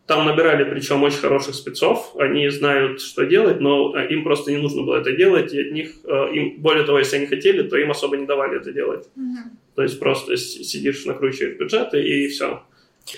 там 0.05 0.25
набирали 0.25 0.69
причем 0.69 1.03
очень 1.03 1.19
хороших 1.19 1.55
спецов, 1.55 2.13
они 2.17 2.49
знают, 2.49 3.01
что 3.01 3.25
делать, 3.25 3.61
но 3.61 3.95
э, 3.95 4.11
им 4.11 4.23
просто 4.23 4.51
не 4.51 4.57
нужно 4.57 4.83
было 4.83 4.97
это 4.97 5.13
делать, 5.13 5.53
и 5.53 5.61
от 5.61 5.71
них, 5.71 5.91
э, 6.03 6.33
им, 6.33 6.61
более 6.61 6.85
того, 6.85 6.99
если 6.99 7.17
они 7.17 7.25
хотели, 7.25 7.63
то 7.63 7.77
им 7.77 7.91
особо 7.91 8.17
не 8.17 8.25
давали 8.25 8.57
это 8.59 8.73
делать. 8.73 9.07
Mm-hmm. 9.17 9.49
То 9.75 9.83
есть 9.83 9.99
просто 9.99 10.35
сидишь, 10.37 11.05
накручиваешь 11.05 11.57
бюджеты 11.57 12.01
и 12.01 12.27
все. 12.27 12.63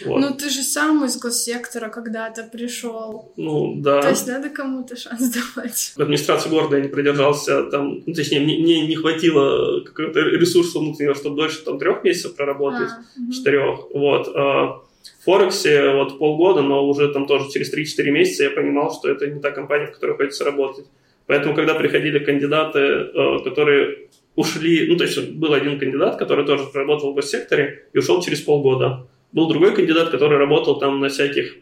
Вот. 0.04 0.20
Ну, 0.20 0.34
ты 0.34 0.50
же 0.50 0.64
сам 0.64 1.06
из 1.06 1.18
госсектора 1.18 1.90
когда-то 1.90 2.44
пришел. 2.44 3.32
Ну, 3.38 3.76
да. 3.78 4.02
То 4.02 4.10
есть 4.10 4.28
надо 4.28 4.50
кому-то 4.50 4.96
шанс 4.96 5.30
давать. 5.30 5.94
В 5.96 6.02
администрации 6.02 6.50
города 6.50 6.78
я 6.78 6.84
не 6.84 6.90
продержался, 6.90 7.64
там, 7.64 8.04
ну, 8.06 8.14
точнее, 8.14 8.40
мне, 8.40 8.58
мне 8.58 8.88
не 8.88 8.96
хватило 8.96 9.82
какого-то 9.82 10.22
ресурса 10.22 10.80
внутреннего, 10.80 11.16
чтобы 11.16 11.36
дольше 11.36 11.64
там 11.64 11.78
трех 11.78 12.04
месяцев 12.04 12.36
проработать, 12.36 12.90
а, 12.90 13.32
четырех. 13.32 13.92
Угу. 13.92 14.00
Вот. 14.00 14.36
А 14.36 14.82
в 15.20 15.24
Форексе 15.26 15.92
вот 15.94 16.20
полгода, 16.20 16.62
но 16.62 16.88
уже 16.88 17.12
там 17.12 17.26
тоже 17.26 17.50
через 17.52 17.74
3-4 17.74 18.12
месяца 18.12 18.44
я 18.44 18.52
понимал, 18.52 18.94
что 18.94 19.10
это 19.10 19.28
не 19.28 19.40
та 19.40 19.52
компания, 19.52 19.88
в 19.88 19.92
которой 19.92 20.18
хочется 20.18 20.44
работать. 20.44 20.86
Поэтому, 21.28 21.56
когда 21.56 21.74
приходили 21.74 22.20
кандидаты, 22.20 22.80
э, 22.80 23.40
которые 23.44 24.10
ушли, 24.36 24.88
ну, 24.88 24.98
то 24.98 25.06
есть 25.06 25.32
был 25.32 25.54
один 25.54 25.80
кандидат, 25.80 26.18
который 26.18 26.46
тоже 26.46 26.66
проработал 26.66 27.12
в 27.12 27.16
госсекторе 27.16 27.88
и 27.94 28.00
ушел 28.00 28.22
через 28.22 28.42
полгода. 28.42 29.08
Был 29.32 29.48
другой 29.48 29.74
кандидат, 29.76 30.10
который 30.10 30.38
работал 30.38 30.80
там 30.80 31.00
на 31.00 31.10
всяких 31.10 31.56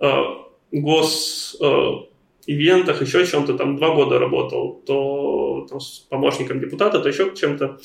э, 0.00 0.10
гос 0.72 1.56
э, 1.60 1.90
ивентах, 2.46 3.02
еще 3.02 3.26
чем-то, 3.26 3.54
там 3.54 3.76
два 3.76 3.94
года 3.94 4.18
работал, 4.18 4.80
то 4.86 5.66
там, 5.68 5.80
с 5.80 6.00
помощником 6.08 6.60
депутата, 6.60 7.00
то 7.00 7.08
еще 7.08 7.32
чем-то. 7.34 7.78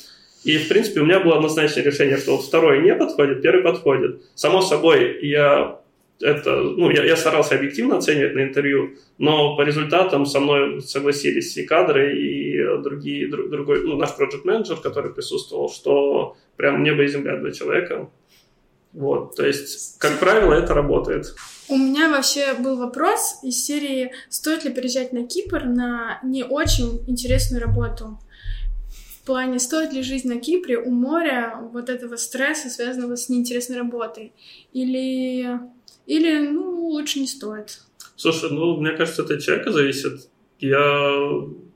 И, 0.46 0.58
в 0.58 0.68
принципе, 0.68 1.00
у 1.00 1.04
меня 1.04 1.18
было 1.18 1.36
однозначное 1.36 1.82
решение, 1.82 2.16
что 2.18 2.38
второй 2.38 2.80
не 2.80 2.94
подходит, 2.94 3.42
первый 3.42 3.64
подходит. 3.64 4.22
Само 4.36 4.62
собой, 4.62 5.18
я 5.22 5.80
это, 6.20 6.62
ну, 6.62 6.88
я, 6.90 7.04
я 7.04 7.16
старался 7.16 7.56
объективно 7.56 7.98
оценивать 7.98 8.34
на 8.34 8.44
интервью, 8.44 8.90
но 9.18 9.56
по 9.56 9.62
результатам 9.62 10.24
со 10.24 10.38
мной 10.38 10.80
согласились 10.82 11.56
и 11.56 11.64
кадры, 11.64 12.16
и 12.16 12.80
другие, 12.80 13.28
друг, 13.28 13.50
другой, 13.50 13.82
ну, 13.82 13.96
наш 13.96 14.14
проект 14.14 14.44
менеджер 14.44 14.76
который 14.76 15.12
присутствовал, 15.12 15.68
что 15.68 16.36
прям 16.56 16.84
небо 16.84 17.02
и 17.02 17.08
земля 17.08 17.36
для 17.36 17.50
человека. 17.50 18.08
Вот, 18.92 19.34
то 19.34 19.44
есть, 19.44 19.98
как 19.98 20.20
правило, 20.20 20.54
это 20.54 20.74
работает. 20.74 21.34
У 21.68 21.76
меня 21.76 22.08
вообще 22.08 22.54
был 22.54 22.76
вопрос 22.78 23.40
из 23.42 23.62
серии, 23.66 24.12
стоит 24.30 24.64
ли 24.64 24.72
переезжать 24.72 25.12
на 25.12 25.26
Кипр 25.26 25.64
на 25.64 26.20
не 26.22 26.44
очень 26.44 27.02
интересную 27.08 27.60
работу? 27.62 28.18
В 29.26 29.28
плане, 29.28 29.58
стоит 29.58 29.92
ли 29.92 30.02
жизнь 30.02 30.28
на 30.28 30.38
Кипре 30.38 30.78
у 30.78 30.88
моря 30.88 31.58
вот 31.72 31.88
этого 31.88 32.14
стресса, 32.14 32.70
связанного 32.70 33.16
с 33.16 33.28
неинтересной 33.28 33.76
работой? 33.76 34.32
Или, 34.72 35.58
или 36.06 36.48
ну, 36.48 36.86
лучше 36.90 37.18
не 37.18 37.26
стоит? 37.26 37.80
Слушай, 38.14 38.50
ну, 38.52 38.80
мне 38.80 38.92
кажется, 38.92 39.22
это 39.22 39.34
от 39.34 39.42
человека 39.42 39.72
зависит. 39.72 40.28
Я 40.60 40.78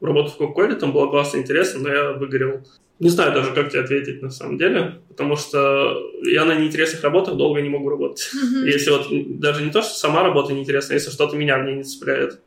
работал 0.01 0.31
в 0.31 0.37
Кока-Коле, 0.37 0.77
там 0.77 0.93
было 0.93 1.11
классно, 1.11 1.39
интересно, 1.39 1.81
но 1.81 1.89
я 1.89 2.13
выгорел. 2.13 2.61
Не 3.01 3.09
знаю 3.09 3.33
даже, 3.33 3.53
как 3.53 3.71
тебе 3.71 3.81
ответить 3.81 4.23
на 4.23 4.31
самом 4.31 4.57
деле, 4.57 5.01
потому 5.09 5.35
что 5.35 5.93
я 6.23 6.45
на 6.45 6.55
неинтересных 6.55 7.03
работах 7.03 7.37
долго 7.37 7.61
не 7.61 7.69
могу 7.69 7.89
работать. 7.89 8.31
Mm-hmm. 8.33 8.65
Если 8.65 8.91
вот 8.91 9.41
даже 9.41 9.65
не 9.65 9.73
то, 9.73 9.83
что 9.83 9.95
сама 9.95 10.23
работа 10.23 10.53
неинтересна, 10.53 10.93
если 10.93 11.11
что-то 11.11 11.35
меня 11.35 11.59
в 11.59 11.65
ней 11.65 11.75
не 11.75 11.83
цепляет. 11.83 12.41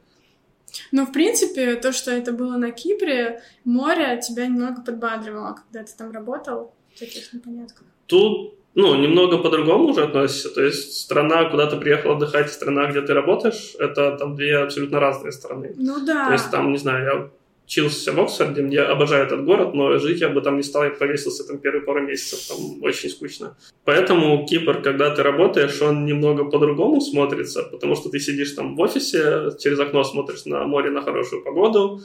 Ну, 0.91 1.05
в 1.05 1.11
принципе, 1.11 1.75
то, 1.75 1.91
что 1.91 2.11
это 2.11 2.31
было 2.31 2.57
на 2.57 2.71
Кипре, 2.71 3.41
море 3.63 4.19
тебя 4.25 4.47
немного 4.47 4.81
подбадривало, 4.81 5.53
когда 5.53 5.85
ты 5.85 5.91
там 5.97 6.11
работал 6.11 6.73
в 6.95 6.99
таких 6.99 7.33
непонятках. 7.33 7.85
Тут, 8.07 8.55
ну, 8.73 8.95
немного 8.95 9.37
по-другому 9.37 9.89
уже 9.89 10.03
относится. 10.03 10.49
То 10.49 10.63
есть 10.63 11.01
страна, 11.01 11.45
куда 11.49 11.67
ты 11.67 11.77
приехал 11.77 12.11
отдыхать, 12.11 12.51
страна, 12.51 12.89
где 12.89 13.01
ты 13.01 13.13
работаешь, 13.13 13.75
это 13.79 14.17
там 14.17 14.35
две 14.35 14.57
абсолютно 14.57 14.99
разные 14.99 15.31
страны. 15.31 15.73
Ну 15.77 16.05
да. 16.05 16.27
То 16.27 16.33
есть 16.33 16.49
там, 16.51 16.71
не 16.71 16.77
знаю, 16.77 17.05
я 17.05 17.29
учился 17.73 18.11
в 18.11 18.19
Оксфорде, 18.19 18.67
я 18.69 18.87
обожаю 18.87 19.25
этот 19.25 19.45
город, 19.45 19.73
но 19.73 19.97
жить 19.97 20.21
я 20.21 20.29
бы 20.29 20.41
там 20.41 20.57
не 20.57 20.63
стал, 20.63 20.83
я 20.83 20.91
повесился 20.91 21.43
там 21.43 21.57
первые 21.57 21.81
пару 21.81 22.01
месяцев, 22.01 22.47
там 22.47 22.83
очень 22.83 23.09
скучно. 23.09 23.57
Поэтому 23.83 24.45
Кипр, 24.45 24.81
когда 24.81 25.09
ты 25.09 25.23
работаешь, 25.23 25.81
он 25.81 26.05
немного 26.05 26.45
по-другому 26.45 27.01
смотрится, 27.01 27.63
потому 27.63 27.95
что 27.95 28.09
ты 28.09 28.19
сидишь 28.19 28.51
там 28.51 28.75
в 28.75 28.79
офисе, 28.79 29.51
через 29.59 29.79
окно 29.79 30.03
смотришь 30.03 30.45
на 30.45 30.65
море, 30.65 30.91
на 30.91 31.01
хорошую 31.01 31.43
погоду, 31.43 32.01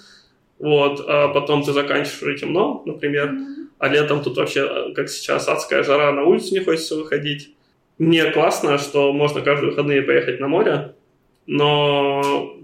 вот, 0.58 1.04
а 1.06 1.28
потом 1.28 1.62
ты 1.62 1.72
заканчиваешь 1.72 2.22
уже 2.22 2.38
темно, 2.38 2.82
например, 2.86 3.34
а 3.78 3.88
летом 3.88 4.22
тут 4.22 4.36
вообще, 4.36 4.92
как 4.94 5.08
сейчас, 5.08 5.48
адская 5.48 5.82
жара, 5.82 6.12
на 6.12 6.24
улицу 6.24 6.54
не 6.54 6.64
хочется 6.64 6.96
выходить. 6.96 7.54
Мне 7.98 8.30
классно, 8.30 8.78
что 8.78 9.12
можно 9.12 9.40
каждые 9.42 9.70
выходные 9.70 10.02
поехать 10.02 10.40
на 10.40 10.48
море, 10.48 10.94
но 11.46 12.56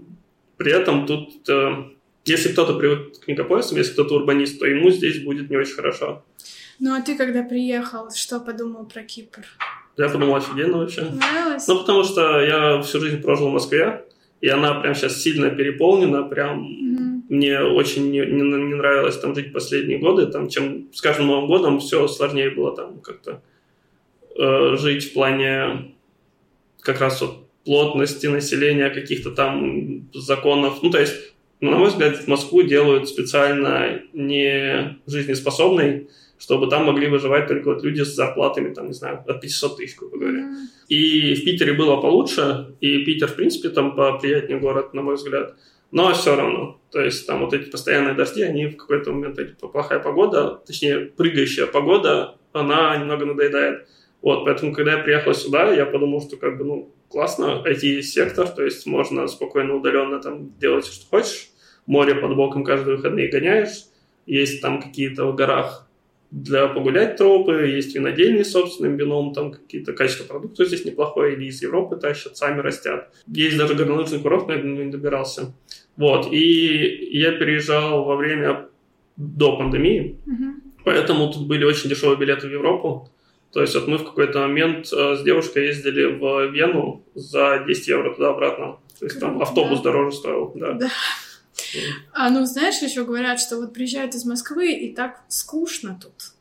при 0.57 0.71
этом 0.71 1.05
тут 1.05 1.49
э, 1.49 1.94
если 2.25 2.51
кто-то 2.51 2.73
привык 2.73 3.19
к 3.19 3.27
мегаполисам, 3.27 3.77
если 3.77 3.93
кто-то 3.93 4.15
урбанист, 4.15 4.59
то 4.59 4.65
ему 4.65 4.89
здесь 4.89 5.23
будет 5.23 5.49
не 5.49 5.57
очень 5.57 5.75
хорошо. 5.75 6.23
Ну 6.79 6.93
а 6.93 7.01
ты 7.01 7.15
когда 7.15 7.43
приехал, 7.43 8.11
что 8.11 8.39
подумал 8.39 8.85
про 8.85 9.03
Кипр? 9.03 9.45
Я 9.97 10.09
подумал 10.09 10.35
офигенно 10.35 10.79
вообще. 10.79 11.03
Нравилось? 11.03 11.67
Ну, 11.67 11.79
потому 11.79 12.03
что 12.03 12.41
я 12.41 12.81
всю 12.81 12.99
жизнь 12.99 13.21
прожил 13.21 13.49
в 13.49 13.53
Москве, 13.53 14.05
и 14.41 14.49
она 14.49 14.73
прям 14.81 14.93
сейчас 14.93 15.21
сильно 15.21 15.49
переполнена, 15.49 16.23
прям 16.23 16.63
mm-hmm. 16.63 17.21
мне 17.29 17.61
очень 17.61 18.11
не, 18.11 18.19
не, 18.19 18.41
не 18.41 18.75
нравилось 18.75 19.17
там 19.17 19.33
жить 19.33 19.53
последние 19.53 19.99
годы, 19.99 20.27
там 20.27 20.49
чем 20.49 20.89
с 20.93 21.01
каждым 21.01 21.27
Новым 21.27 21.47
годом 21.47 21.79
все 21.79 22.07
сложнее 22.07 22.49
было 22.49 22.75
там 22.75 22.99
как-то 22.99 23.41
э, 24.37 24.75
жить 24.77 25.05
в 25.05 25.13
плане 25.13 25.95
как 26.81 26.99
раз 26.99 27.21
вот 27.21 27.45
плотности 27.63 28.27
населения, 28.27 28.89
каких-то 28.89 29.31
там 29.31 30.09
законов, 30.13 30.83
ну, 30.83 30.91
то 30.91 30.99
есть 30.99 31.34
на 31.61 31.77
мой 31.77 31.89
взгляд, 31.89 32.27
Москву 32.27 32.63
делают 32.63 33.07
специально 33.07 34.01
не 34.13 34.97
жизнеспособной, 35.07 36.09
чтобы 36.37 36.67
там 36.67 36.85
могли 36.85 37.07
выживать 37.07 37.47
только 37.47 37.73
вот 37.73 37.83
люди 37.83 38.01
с 38.01 38.13
зарплатами, 38.13 38.73
там, 38.73 38.87
не 38.87 38.93
знаю, 38.93 39.23
от 39.25 39.41
500 39.41 39.77
тысяч, 39.77 39.97
грубо 39.97 40.17
говоря. 40.17 40.41
Mm-hmm. 40.41 40.87
И 40.89 41.35
в 41.35 41.45
Питере 41.45 41.73
было 41.73 42.01
получше, 42.01 42.75
и 42.81 43.03
Питер, 43.05 43.27
в 43.27 43.35
принципе, 43.35 43.69
там 43.69 43.95
поприятнее 43.95 44.59
город, 44.59 44.93
на 44.93 45.01
мой 45.01 45.15
взгляд. 45.15 45.55
Но 45.91 46.13
все 46.13 46.35
равно. 46.35 46.81
То 46.91 47.01
есть 47.01 47.25
там 47.25 47.39
вот 47.39 47.53
эти 47.53 47.69
постоянные 47.69 48.15
дожди, 48.15 48.41
они 48.41 48.67
в 48.67 48.77
какой-то 48.77 49.11
момент, 49.11 49.37
типа, 49.37 49.69
плохая 49.69 49.99
погода, 49.99 50.61
точнее, 50.67 50.99
прыгающая 50.99 51.67
погода, 51.67 52.35
она 52.51 52.97
немного 52.97 53.25
надоедает. 53.25 53.87
Вот, 54.25 54.43
поэтому, 54.43 54.73
когда 54.73 54.93
я 54.93 55.03
приехал 55.03 55.35
сюда, 55.35 55.71
я 55.71 55.85
подумал, 55.85 56.19
что 56.19 56.35
как 56.35 56.57
бы, 56.57 56.63
ну, 56.65 56.91
классно, 57.09 57.61
IT-сектор, 57.63 58.47
то 58.47 58.63
есть 58.63 58.87
можно 58.87 59.27
спокойно, 59.27 59.75
удаленно 59.75 60.19
там 60.19 60.57
делать, 60.57 60.87
что 60.87 61.05
хочешь. 61.05 61.49
Море 61.85 62.15
под 62.15 62.35
боком 62.35 62.63
каждые 62.63 62.97
выходные 62.97 63.29
гоняешь. 63.29 63.83
Есть 64.25 64.63
там 64.63 64.81
какие-то 64.81 65.27
в 65.27 65.35
горах 65.35 65.87
для 66.31 66.67
погулять 66.67 67.17
тропы, 67.17 67.67
есть 67.67 67.93
винодельни 67.93 68.41
с 68.41 68.51
собственным 68.51 68.97
вином, 68.97 69.31
там 69.31 69.51
какие-то 69.51 69.93
качество 69.93 70.23
продуктов 70.23 70.69
здесь 70.69 70.85
неплохое, 70.85 71.35
или 71.35 71.45
из 71.45 71.61
Европы 71.61 71.95
тащат, 71.95 72.35
сами 72.35 72.61
растят. 72.61 73.13
Есть 73.27 73.59
даже 73.59 73.75
горнолыжный 73.75 74.21
курорт, 74.21 74.47
но 74.47 74.55
я 74.55 74.61
не 74.63 74.91
добирался. 74.91 75.53
Вот, 75.97 76.33
и 76.33 77.09
я 77.11 77.33
переезжал 77.33 78.03
во 78.03 78.15
время 78.15 78.69
до 79.17 79.55
пандемии, 79.55 80.17
mm-hmm. 80.25 80.81
поэтому 80.83 81.31
тут 81.31 81.47
были 81.47 81.63
очень 81.63 81.91
дешевые 81.91 82.17
билеты 82.17 82.47
в 82.47 82.51
Европу. 82.51 83.11
То 83.55 83.61
есть 83.61 83.73
вот 83.73 83.87
мы 83.87 83.97
в 83.97 84.03
какой-то 84.03 84.39
момент 84.39 84.91
э, 84.91 85.15
с 85.15 85.23
девушкой 85.23 85.67
ездили 85.67 86.03
в 86.07 86.51
Вену 86.51 87.05
за 87.15 87.63
10 87.65 87.87
евро 87.87 88.13
туда-обратно. 88.13 88.79
То 88.99 89.05
есть 89.05 89.17
там 89.17 89.41
автобус 89.41 89.77
да. 89.77 89.83
дороже 89.85 90.17
стоил, 90.17 90.51
да. 90.55 90.73
да. 90.73 90.89
А, 92.11 92.29
ну, 92.31 92.45
знаешь, 92.45 92.81
еще 92.81 93.05
говорят, 93.05 93.39
что 93.39 93.55
вот 93.55 93.73
приезжают 93.73 94.13
из 94.13 94.25
Москвы, 94.25 94.73
и 94.73 94.93
так 94.93 95.21
скучно 95.29 95.97
тут. 96.01 96.33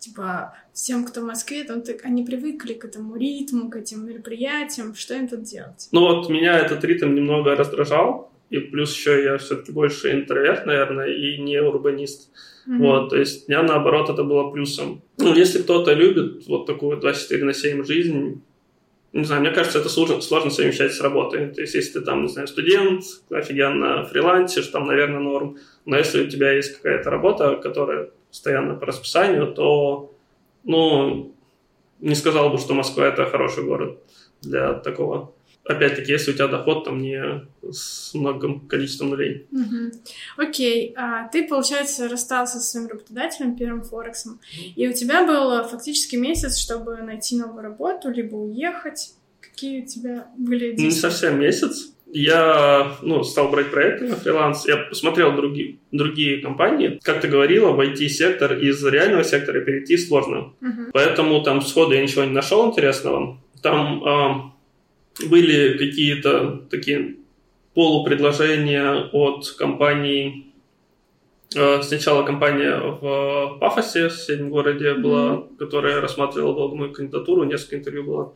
Типа, 0.00 0.54
всем, 0.74 1.06
кто 1.06 1.22
в 1.22 1.24
Москве, 1.24 1.64
там, 1.64 1.80
так, 1.80 2.04
они 2.04 2.22
привыкли 2.24 2.74
к 2.74 2.84
этому 2.84 3.16
ритму, 3.16 3.70
к 3.70 3.76
этим 3.76 4.06
мероприятиям, 4.06 4.94
что 4.94 5.14
им 5.14 5.28
тут 5.28 5.44
делать? 5.44 5.88
Ну, 5.92 6.02
вот 6.02 6.28
меня 6.28 6.58
этот 6.58 6.84
ритм 6.84 7.14
немного 7.14 7.56
раздражал, 7.56 8.30
и 8.50 8.58
плюс 8.58 8.94
еще 8.94 9.22
я 9.22 9.38
все-таки 9.38 9.72
больше 9.72 10.12
интроверт, 10.12 10.66
наверное, 10.66 11.08
и 11.08 11.38
не 11.38 11.60
урбанист. 11.60 12.30
Mm-hmm. 12.66 12.78
Вот, 12.78 13.10
то 13.10 13.16
есть 13.16 13.48
меня 13.48 13.62
наоборот 13.62 14.10
это 14.10 14.24
было 14.24 14.50
плюсом. 14.50 15.02
Ну, 15.18 15.34
если 15.34 15.62
кто-то 15.62 15.92
любит 15.92 16.46
вот 16.46 16.66
такую 16.66 16.98
24 16.98 17.44
на 17.44 17.54
7 17.54 17.84
жизнь, 17.84 18.42
не 19.12 19.24
знаю, 19.24 19.40
мне 19.40 19.50
кажется, 19.50 19.78
это 19.78 19.88
сложно, 19.88 20.20
сложно 20.20 20.50
совмещать 20.50 20.92
с 20.92 21.00
работой. 21.00 21.48
То 21.48 21.62
есть, 21.62 21.74
если 21.74 21.98
ты 21.98 22.00
там, 22.02 22.22
не 22.22 22.28
знаю, 22.28 22.46
студент, 22.46 23.04
офигенно 23.30 24.04
фрилансишь, 24.04 24.66
там, 24.66 24.86
наверное, 24.86 25.20
норм. 25.20 25.56
Но 25.86 25.96
если 25.96 26.24
у 26.24 26.28
тебя 26.28 26.52
есть 26.52 26.76
какая-то 26.76 27.08
работа, 27.08 27.56
которая 27.56 28.10
постоянно 28.28 28.74
по 28.74 28.84
расписанию, 28.84 29.46
то, 29.54 30.14
ну, 30.64 31.34
не 32.00 32.14
сказал 32.14 32.50
бы, 32.50 32.58
что 32.58 32.74
Москва 32.74 33.06
это 33.06 33.24
хороший 33.24 33.64
город 33.64 33.98
для 34.42 34.74
такого. 34.74 35.32
Опять-таки, 35.68 36.12
если 36.12 36.30
у 36.30 36.34
тебя 36.34 36.48
доход 36.48 36.84
там 36.84 37.02
не 37.02 37.42
с 37.70 38.14
многим 38.14 38.60
количеством 38.60 39.10
нулей. 39.10 39.46
Угу. 39.52 39.92
Окей, 40.38 40.94
а 40.96 41.28
ты, 41.28 41.46
получается, 41.46 42.08
расстался 42.08 42.58
со 42.58 42.64
своим 42.64 42.88
работодателем, 42.88 43.54
первым 43.54 43.82
Форексом, 43.82 44.40
и 44.74 44.88
у 44.88 44.92
тебя 44.94 45.26
был 45.26 45.62
фактически 45.68 46.16
месяц, 46.16 46.58
чтобы 46.58 46.96
найти 46.96 47.36
новую 47.36 47.62
работу, 47.62 48.10
либо 48.10 48.36
уехать. 48.36 49.12
Какие 49.40 49.82
у 49.82 49.86
тебя 49.86 50.28
были 50.38 50.74
Не 50.74 50.90
совсем 50.90 51.38
месяц. 51.38 51.92
Я 52.10 52.96
ну, 53.02 53.22
стал 53.22 53.50
брать 53.50 53.70
проекты 53.70 54.06
на 54.06 54.16
фриланс. 54.16 54.66
Я 54.66 54.78
посмотрел 54.78 55.36
другие, 55.36 55.78
другие 55.92 56.40
компании. 56.40 56.98
Как 57.02 57.20
ты 57.20 57.28
говорила, 57.28 57.72
в 57.72 57.80
IT-сектор 57.80 58.56
из 58.56 58.82
реального 58.84 59.24
сектора 59.24 59.60
перейти 59.60 59.98
сложно. 59.98 60.54
Угу. 60.62 60.92
Поэтому 60.94 61.42
там 61.42 61.60
сходу 61.60 61.92
я 61.92 62.02
ничего 62.02 62.24
не 62.24 62.32
нашел 62.32 62.66
интересного. 62.66 63.38
Там 63.62 64.04
э, 64.04 64.57
были 65.26 65.76
какие-то 65.78 66.62
такие 66.70 67.16
полупредложения 67.74 69.08
от 69.12 69.50
компаний. 69.58 70.52
Э, 71.56 71.82
сначала 71.82 72.24
компания 72.24 72.76
в 72.78 73.58
Пафосе, 73.60 74.08
в 74.08 74.12
соседнем 74.12 74.50
городе 74.50 74.94
была, 74.94 75.30
mm-hmm. 75.30 75.56
которая 75.58 76.00
рассматривала 76.00 76.54
долго 76.54 76.76
мою 76.76 76.92
кандидатуру, 76.92 77.44
несколько 77.44 77.76
интервью 77.76 78.04
было. 78.04 78.32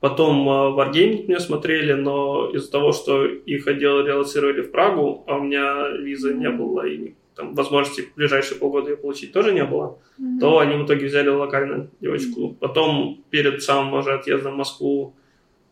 Потом 0.00 0.48
э, 0.48 0.52
Wargaming 0.76 1.26
меня 1.26 1.40
смотрели, 1.40 1.92
но 1.92 2.50
из-за 2.54 2.70
того, 2.70 2.92
что 2.92 3.24
их 3.26 3.66
отдел 3.66 4.04
релацировали 4.04 4.62
в 4.62 4.70
Прагу, 4.70 5.24
а 5.26 5.36
у 5.36 5.42
меня 5.42 5.88
визы 5.88 6.34
не 6.34 6.50
было 6.50 6.86
и 6.86 7.14
там, 7.34 7.54
возможности 7.54 8.00
в 8.00 8.14
ближайшие 8.14 8.58
полгода 8.58 8.90
ее 8.90 8.96
получить 8.96 9.32
тоже 9.32 9.52
не 9.52 9.64
было, 9.64 9.98
mm-hmm. 10.18 10.40
то 10.40 10.58
они 10.58 10.76
в 10.76 10.86
итоге 10.86 11.06
взяли 11.06 11.28
локальную 11.28 11.90
девочку. 12.00 12.40
Mm-hmm. 12.40 12.56
Потом 12.60 13.24
перед 13.30 13.62
самым 13.62 14.00
уже 14.00 14.14
отъездом 14.14 14.54
в 14.54 14.56
Москву 14.56 15.14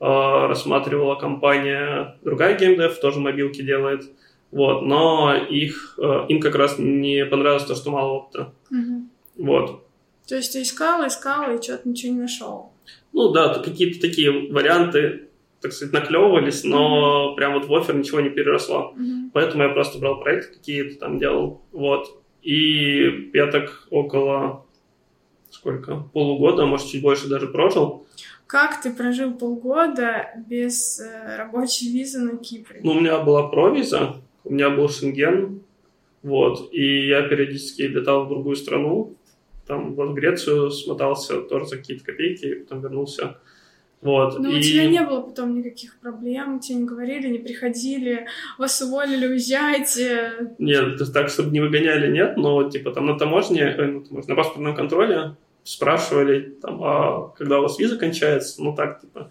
рассматривала 0.04 1.14
компания, 1.14 2.18
другая 2.22 2.58
геймдев, 2.58 2.98
тоже 3.00 3.20
мобилки 3.20 3.62
делает, 3.62 4.10
вот, 4.50 4.82
но 4.82 5.34
их, 5.34 5.98
э, 5.98 6.26
им 6.28 6.40
как 6.40 6.54
раз 6.54 6.78
не 6.78 7.24
понравилось 7.24 7.64
то, 7.64 7.74
что 7.74 7.90
мало 7.90 8.12
опыта. 8.12 8.52
Mm-hmm. 8.70 9.02
Вот. 9.38 9.84
То 10.28 10.36
есть 10.36 10.52
ты 10.52 10.62
искал, 10.62 11.06
искал 11.06 11.56
и 11.56 11.62
что-то 11.62 11.88
ничего 11.88 12.12
не 12.12 12.20
нашел? 12.20 12.72
Ну 13.12 13.30
да, 13.30 13.54
какие-то 13.54 14.00
такие 14.00 14.52
варианты, 14.52 15.28
так 15.60 15.72
сказать, 15.72 15.94
наклевывались, 15.94 16.64
но 16.64 17.30
mm-hmm. 17.32 17.36
прям 17.36 17.54
вот 17.54 17.66
в 17.66 17.74
офер 17.74 17.96
ничего 17.96 18.20
не 18.20 18.30
переросло. 18.30 18.94
Mm-hmm. 18.96 19.30
Поэтому 19.32 19.64
я 19.64 19.70
просто 19.70 19.98
брал 19.98 20.20
проекты 20.20 20.58
какие-то 20.58 21.00
там 21.00 21.18
делал. 21.18 21.62
Вот. 21.72 22.22
И 22.42 23.30
я 23.32 23.46
так 23.46 23.86
около 23.90 24.64
сколько? 25.50 25.96
Полугода, 26.12 26.66
может, 26.66 26.88
чуть 26.88 27.02
больше 27.02 27.28
даже 27.28 27.46
прожил. 27.46 28.06
Как 28.46 28.82
ты 28.82 28.92
прожил 28.92 29.32
полгода 29.32 30.26
без 30.46 31.00
э, 31.00 31.36
рабочей 31.36 31.90
визы 31.92 32.20
на 32.20 32.36
Кипре? 32.36 32.80
Ну, 32.82 32.92
у 32.92 33.00
меня 33.00 33.18
была 33.20 33.48
провиза, 33.48 34.16
у 34.44 34.52
меня 34.52 34.70
был 34.70 34.88
Шенген, 34.88 35.62
вот, 36.22 36.72
и 36.72 37.08
я 37.08 37.22
периодически 37.22 37.82
летал 37.82 38.24
в 38.24 38.28
другую 38.28 38.56
страну, 38.56 39.14
там 39.66 39.94
вот 39.94 40.10
в 40.10 40.14
Грецию 40.14 40.70
смотался 40.70 41.40
тоже 41.40 41.66
за 41.66 41.76
какие-то 41.78 42.04
копейки, 42.04 42.54
потом 42.54 42.82
вернулся. 42.82 43.38
Вот. 44.02 44.38
Но 44.38 44.50
и... 44.50 44.58
у 44.58 44.60
тебя 44.60 44.86
не 44.86 45.02
было 45.02 45.22
потом 45.22 45.54
никаких 45.54 45.98
проблем, 45.98 46.60
тебе 46.60 46.80
не 46.80 46.84
говорили, 46.84 47.28
не 47.28 47.38
приходили, 47.38 48.26
вас 48.58 48.82
уволили, 48.82 49.26
уезжайте. 49.26 50.54
Нет, 50.58 51.00
так, 51.14 51.30
чтобы 51.30 51.50
не 51.50 51.60
выгоняли, 51.60 52.12
нет, 52.12 52.36
но 52.36 52.68
типа 52.68 52.90
там 52.90 53.06
на 53.06 53.18
таможне, 53.18 53.62
э, 53.62 53.86
на, 53.86 54.04
таможне, 54.04 54.34
на 54.34 54.36
паспортном 54.36 54.76
контроле 54.76 55.36
спрашивали, 55.64 56.56
там, 56.62 56.82
а 56.84 57.28
когда 57.36 57.58
у 57.58 57.62
вас 57.62 57.78
виза 57.78 57.96
кончается, 57.96 58.62
ну 58.62 58.74
так, 58.74 59.00
типа, 59.00 59.30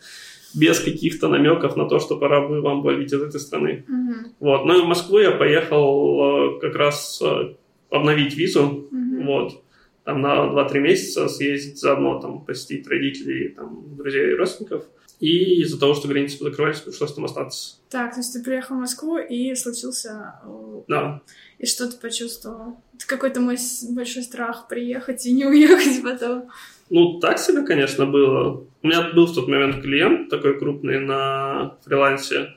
без 0.53 0.79
каких-то 0.79 1.29
намеков 1.29 1.75
на 1.77 1.87
то, 1.87 1.99
что 1.99 2.17
пора 2.17 2.47
бы 2.47 2.61
вам 2.61 2.81
валить 2.81 3.13
из 3.13 3.21
этой 3.21 3.39
страны. 3.39 3.85
Угу. 3.87 4.29
Вот. 4.39 4.65
Ну 4.65 4.79
и 4.79 4.81
в 4.81 4.85
Москву 4.85 5.19
я 5.19 5.31
поехал 5.31 6.57
э, 6.57 6.59
как 6.59 6.75
раз 6.75 7.21
э, 7.23 7.53
обновить 7.89 8.35
визу, 8.35 8.63
угу. 8.63 9.23
вот 9.23 9.63
там 10.03 10.21
на 10.21 10.47
2-3 10.47 10.79
месяца 10.79 11.27
съездить 11.29 11.79
заодно, 11.79 12.19
там, 12.19 12.43
посетить 12.43 12.87
родителей, 12.87 13.49
там, 13.49 13.95
друзей 13.95 14.31
и 14.31 14.35
родственников. 14.35 14.83
И 15.23 15.61
из-за 15.61 15.79
того, 15.79 15.93
что 15.93 16.09
границы 16.09 16.43
закрывались, 16.43 16.81
пришлось 16.81 17.13
там 17.13 17.23
остаться. 17.23 17.77
Так, 17.89 18.13
то 18.13 18.19
есть 18.19 18.33
ты 18.33 18.43
приехал 18.43 18.75
в 18.75 18.79
Москву 18.79 19.17
и 19.17 19.55
случился... 19.55 20.33
Э, 20.43 20.81
да. 20.89 21.21
И 21.59 21.65
что 21.65 21.89
ты 21.89 21.95
почувствовал? 21.95 22.75
Это 22.93 23.07
какой-то 23.07 23.39
мой 23.39 23.55
большой 23.91 24.23
страх 24.23 24.67
приехать 24.67 25.25
и 25.25 25.31
не 25.31 25.45
уехать 25.45 26.03
потом. 26.03 26.49
Ну, 26.89 27.21
так 27.21 27.39
себе, 27.39 27.65
конечно, 27.65 28.05
было. 28.05 28.65
У 28.81 28.87
меня 28.87 29.13
был 29.13 29.27
в 29.27 29.33
тот 29.33 29.47
момент 29.47 29.81
клиент 29.81 30.29
такой 30.29 30.59
крупный 30.59 30.99
на 30.99 31.77
фрилансе. 31.85 32.55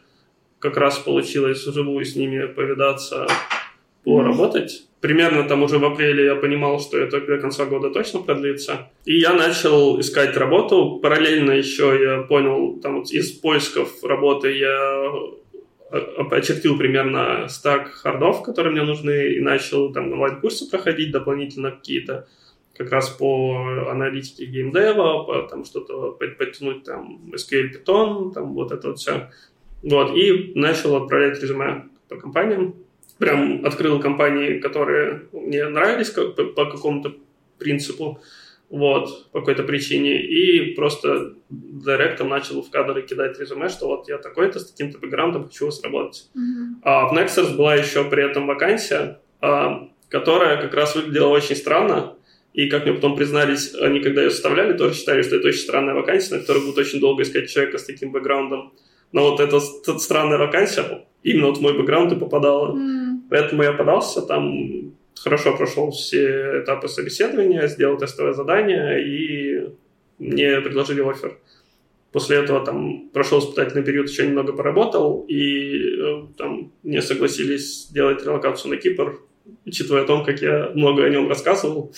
Как 0.59 0.77
раз 0.77 0.99
получилось 0.99 1.65
вживую 1.65 2.05
с 2.05 2.17
ними 2.17 2.47
повидаться, 2.47 3.29
поработать 4.07 4.87
примерно 5.07 5.45
там 5.45 5.63
уже 5.63 5.79
в 5.79 5.85
апреле 5.85 6.25
я 6.25 6.35
понимал, 6.35 6.81
что 6.81 6.99
это 6.99 7.21
до 7.21 7.39
конца 7.39 7.65
года 7.65 7.91
точно 7.91 8.23
продлится. 8.23 8.91
И 9.05 9.19
я 9.19 9.35
начал 9.35 10.01
искать 10.01 10.37
работу. 10.37 10.99
Параллельно 11.01 11.53
еще 11.53 11.97
я 12.03 12.23
понял, 12.23 12.81
там 12.81 12.99
вот 12.99 13.13
из 13.13 13.31
поисков 13.31 14.03
работы 14.03 14.57
я 14.57 15.13
э, 15.93 15.99
очертил 16.31 16.77
примерно 16.77 17.47
стак 17.49 17.89
хардов, 17.89 18.43
которые 18.43 18.73
мне 18.73 18.83
нужны, 18.83 19.35
и 19.35 19.41
начал 19.41 19.93
там 19.93 20.13
онлайн-курсы 20.13 20.69
проходить 20.69 21.13
дополнительно 21.13 21.71
какие-то, 21.71 22.27
как 22.77 22.91
раз 22.91 23.09
по 23.11 23.87
аналитике 23.89 24.47
геймдева, 24.47 25.23
по 25.25 25.43
там 25.43 25.65
что-то 25.65 26.13
подтянуть 26.13 26.83
там 26.83 27.31
SQL 27.33 27.71
Python, 27.73 28.33
там 28.33 28.55
вот 28.55 28.73
это 28.73 28.89
вот 28.89 28.99
все. 28.99 29.31
Вот, 29.83 30.17
и 30.17 30.53
начал 30.57 30.97
отправлять 30.97 31.41
резюме 31.41 31.85
по 32.09 32.17
компаниям 32.17 32.75
прям 33.19 33.65
открыл 33.65 34.01
компании, 34.01 34.59
которые 34.59 35.23
мне 35.33 35.69
нравились 35.69 36.11
как, 36.11 36.35
по, 36.35 36.45
по 36.45 36.67
какому-то 36.67 37.15
принципу, 37.59 38.21
вот, 38.69 39.31
по 39.31 39.41
какой-то 39.41 39.63
причине, 39.63 40.21
и 40.21 40.75
просто 40.75 41.35
директом 41.49 42.29
начал 42.29 42.63
в 42.63 42.71
кадры 42.71 43.03
кидать 43.03 43.39
резюме, 43.39 43.69
что 43.69 43.87
вот 43.87 44.09
я 44.09 44.19
такой-то, 44.19 44.59
с 44.59 44.71
таким-то 44.71 44.99
бэкграундом 44.99 45.45
хочу 45.45 45.67
вас 45.67 45.83
работать. 45.83 46.29
Mm-hmm. 46.37 46.81
А 46.83 47.07
в 47.07 47.13
Nexus 47.13 47.57
была 47.57 47.77
еще 47.77 48.05
при 48.05 48.25
этом 48.25 48.47
вакансия, 48.47 49.21
а, 49.41 49.89
которая 50.09 50.61
как 50.61 50.75
раз 50.75 50.97
выглядела 50.97 51.29
очень 51.29 51.57
странно, 51.57 52.15
и 52.53 52.69
как 52.69 52.85
мне 52.85 52.95
потом 52.95 53.17
признались, 53.17 53.75
они 53.75 54.01
когда 54.01 54.23
ее 54.23 54.31
составляли, 54.31 54.77
тоже 54.77 54.95
считали, 54.95 55.23
что 55.23 55.37
это 55.37 55.49
очень 55.49 55.61
странная 55.61 55.95
вакансия, 55.95 56.35
на 56.35 56.41
которую 56.41 56.67
будет 56.67 56.79
очень 56.79 57.01
долго 57.01 57.23
искать 57.23 57.51
человека 57.51 57.79
с 57.79 57.85
таким 57.85 58.13
бэкграундом. 58.13 58.73
Но 59.13 59.31
вот 59.31 59.41
эта, 59.41 59.57
эта 59.57 59.99
странная 59.99 60.39
вакансия 60.39 61.07
именно 61.23 61.49
вот 61.49 61.59
в 61.59 61.61
мой 61.61 61.77
бэкграунд 61.77 62.13
и 62.13 62.17
попадала. 62.17 62.75
Mm. 62.75 63.06
Поэтому 63.31 63.63
я 63.63 63.73
подался, 63.73 64.23
там 64.23 64.95
хорошо 65.19 65.57
прошел 65.57 65.91
все 65.91 66.61
этапы 66.63 66.89
собеседования, 66.89 67.67
сделал 67.67 67.99
тестовое 67.99 68.33
задание, 68.33 69.03
и 69.05 69.69
мне 70.19 70.61
предложили 70.61 71.01
офер. 71.01 71.39
После 72.13 72.39
этого 72.39 72.65
там 72.65 73.11
прошел 73.13 73.41
испытательный 73.41 73.85
период, 73.85 74.09
еще 74.09 74.27
немного 74.27 74.53
поработал, 74.53 75.27
и 75.29 75.77
э, 75.77 76.23
там 76.39 76.73
мне 76.83 77.03
согласились 77.03 77.89
сделать 77.89 78.25
релокацию 78.25 78.71
на 78.71 78.79
Кипр, 78.79 79.21
учитывая 79.67 80.03
о 80.03 80.07
том, 80.07 80.25
как 80.25 80.41
я 80.41 80.71
много 80.75 81.05
о 81.05 81.11
нем 81.11 81.29
рассказывал. 81.29 81.93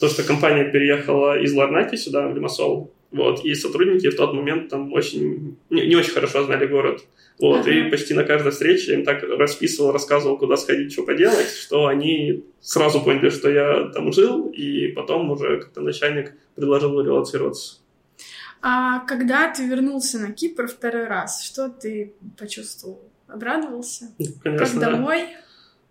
То, 0.00 0.08
что 0.08 0.24
компания 0.24 0.64
переехала 0.64 1.38
из 1.38 1.52
Ларнаки 1.54 1.94
сюда, 1.94 2.26
в 2.26 2.34
Лимассол, 2.34 2.92
вот, 3.12 3.44
и 3.44 3.54
сотрудники 3.54 4.08
в 4.08 4.16
тот 4.16 4.32
момент 4.32 4.68
там 4.68 4.92
очень, 4.92 5.56
не, 5.70 5.86
не 5.86 5.96
очень 5.96 6.12
хорошо 6.12 6.42
знали 6.42 6.66
город. 6.66 7.04
Вот, 7.42 7.66
и 7.66 7.90
почти 7.90 8.14
на 8.14 8.22
каждой 8.22 8.52
встрече 8.52 8.94
им 8.94 9.04
так 9.04 9.24
расписывал, 9.24 9.90
рассказывал, 9.90 10.38
куда 10.38 10.56
сходить, 10.56 10.92
что 10.92 11.02
поделать, 11.02 11.50
что 11.50 11.88
они 11.88 12.44
сразу 12.60 13.00
поняли, 13.00 13.30
что 13.30 13.50
я 13.50 13.90
там 13.92 14.12
жил, 14.12 14.46
и 14.50 14.92
потом 14.92 15.28
уже 15.28 15.58
как-то 15.58 15.80
начальник 15.80 16.34
предложил 16.54 17.00
релацироваться. 17.00 17.80
А 18.60 19.00
когда 19.06 19.52
ты 19.52 19.66
вернулся 19.66 20.20
на 20.20 20.30
Кипр 20.30 20.68
второй 20.68 21.08
раз, 21.08 21.42
что 21.44 21.68
ты 21.68 22.14
почувствовал? 22.38 23.00
Обрадовался? 23.26 24.14
Ну, 24.20 24.26
конечно. 24.40 24.80
Как 24.80 24.92
домой? 24.92 25.24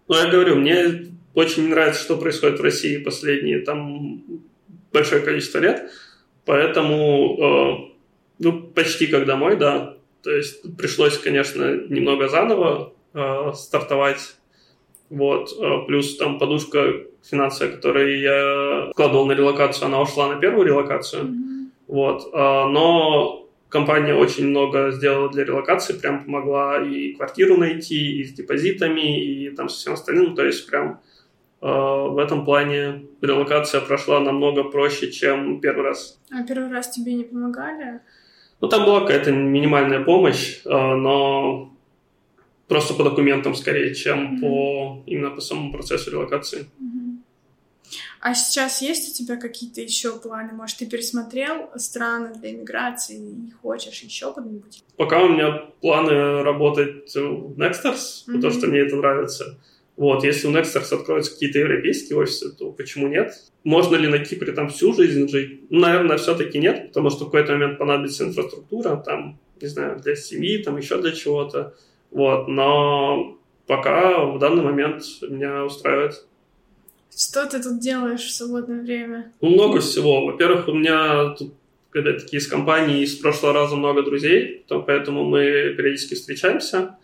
Ну, 0.07 0.15
я 0.15 0.31
говорю, 0.31 0.55
мне 0.55 1.11
очень 1.33 1.67
нравится, 1.67 2.01
что 2.01 2.15
происходит 2.15 2.61
в 2.61 2.63
России 2.63 2.95
последние 2.95 3.59
там 3.59 4.23
большое 4.93 5.21
количество 5.21 5.57
лет, 5.57 5.91
поэтому 6.45 7.89
э, 7.89 7.93
ну, 8.39 8.61
почти 8.61 9.07
как 9.07 9.25
домой, 9.25 9.57
да. 9.57 9.97
То 10.23 10.31
есть 10.31 10.77
пришлось, 10.77 11.17
конечно, 11.17 11.75
немного 11.89 12.27
заново 12.27 12.93
э, 13.13 13.53
стартовать. 13.53 14.36
Вот. 15.10 15.49
Э, 15.60 15.86
плюс 15.88 16.15
там 16.17 16.38
подушка 16.38 16.93
финансовая, 17.23 17.73
которую 17.73 18.19
я 18.19 18.91
вкладывал 18.91 19.25
на 19.25 19.34
релокацию, 19.34 19.88
она 19.88 20.01
ушла 20.01 20.34
на 20.34 20.39
первую 20.39 20.67
релокацию. 20.67 21.25
Mm-hmm. 21.25 21.69
Вот. 21.88 22.29
Э, 22.34 22.65
но 22.67 23.47
компания 23.69 24.13
очень 24.13 24.47
много 24.47 24.91
сделала 24.91 25.29
для 25.29 25.43
релокации, 25.43 25.97
прям 25.97 26.23
помогла 26.23 26.81
и 26.81 27.13
квартиру 27.13 27.57
найти, 27.57 28.19
и 28.19 28.23
с 28.23 28.34
депозитами, 28.34 29.23
и 29.23 29.49
там 29.49 29.69
со 29.69 29.77
всем 29.77 29.93
остальным. 29.93 30.36
То 30.36 30.45
есть 30.45 30.67
прям 30.67 30.99
в 31.62 32.17
этом 32.17 32.43
плане 32.43 33.05
релокация 33.21 33.81
прошла 33.81 34.19
намного 34.19 34.63
проще, 34.63 35.12
чем 35.12 35.62
первый 35.62 35.84
раз. 35.84 36.19
А 36.31 36.41
первый 36.41 36.71
раз 36.71 36.89
тебе 36.89 37.13
не 37.13 37.23
помогали? 37.23 38.01
Ну, 38.62 38.67
там 38.67 38.86
была 38.86 39.02
какая-то 39.02 39.32
минимальная 39.32 40.04
помощь, 40.04 40.62
но 40.63 41.74
просто 42.67 42.93
по 42.93 43.04
документам 43.04 43.56
скорее, 43.56 43.93
чем 43.93 44.36
mm-hmm. 44.36 44.39
по 44.39 45.04
именно 45.06 45.32
по 45.32 45.41
самому 45.41 45.74
процессу 45.74 46.12
релокации. 46.12 46.69
Mm-hmm. 46.80 47.17
А 48.21 48.36
сейчас 48.36 48.82
есть 48.84 49.10
у 49.10 49.13
тебя 49.17 49.36
какие-то 49.36 49.82
еще 49.82 50.17
планы? 50.17 50.54
Может, 50.54 50.78
ты 50.78 50.86
пересмотрел 50.86 51.69
страны 51.76 52.36
для 52.36 52.52
иммиграции 52.52 53.17
и 53.17 53.52
хочешь 53.62 54.00
еще 54.04 54.32
куда-нибудь? 54.32 54.84
Пока 54.95 55.24
у 55.24 55.30
меня 55.30 55.65
планы 55.82 56.43
работать 56.43 57.13
в 57.15 57.60
Nexters, 57.60 57.95
mm-hmm. 57.95 58.36
потому 58.36 58.54
что 58.54 58.67
мне 58.67 58.80
это 58.82 58.95
нравится. 58.95 59.58
Вот, 60.01 60.23
если 60.23 60.47
у 60.47 60.51
Nexters 60.51 60.91
откроются 60.95 61.31
какие-то 61.31 61.59
европейские 61.59 62.17
офисы, 62.17 62.51
то 62.57 62.71
почему 62.71 63.07
нет? 63.07 63.35
Можно 63.63 63.97
ли 63.97 64.07
на 64.07 64.17
Кипре 64.17 64.51
там 64.51 64.69
всю 64.69 64.95
жизнь 64.95 65.27
жить? 65.29 65.61
Ну, 65.69 65.79
наверное, 65.79 66.17
все-таки 66.17 66.57
нет, 66.57 66.87
потому 66.87 67.11
что 67.11 67.25
в 67.25 67.27
какой-то 67.27 67.51
момент 67.51 67.77
понадобится 67.77 68.23
инфраструктура, 68.23 68.95
там, 68.95 69.37
не 69.61 69.67
знаю, 69.67 69.99
для 69.99 70.15
семьи, 70.15 70.57
там 70.63 70.77
еще 70.77 70.99
для 70.99 71.11
чего-то. 71.11 71.75
Вот, 72.09 72.47
но 72.47 73.37
пока 73.67 74.25
в 74.25 74.39
данный 74.39 74.63
момент 74.63 75.03
меня 75.29 75.65
устраивает. 75.65 76.25
Что 77.15 77.45
ты 77.45 77.61
тут 77.61 77.79
делаешь 77.79 78.21
в 78.21 78.31
свободное 78.31 78.81
время? 78.81 79.31
Ну, 79.39 79.51
много 79.51 79.81
всего. 79.81 80.25
Во-первых, 80.25 80.67
у 80.67 80.73
меня 80.73 81.35
тут 81.37 81.53
опять-таки 81.93 82.37
из 82.37 82.47
компании 82.47 83.03
из 83.03 83.17
прошлого 83.17 83.53
раза 83.53 83.75
много 83.75 84.01
друзей, 84.01 84.65
то, 84.67 84.81
поэтому 84.81 85.25
мы 85.25 85.75
периодически 85.77 86.15
встречаемся, 86.15 86.97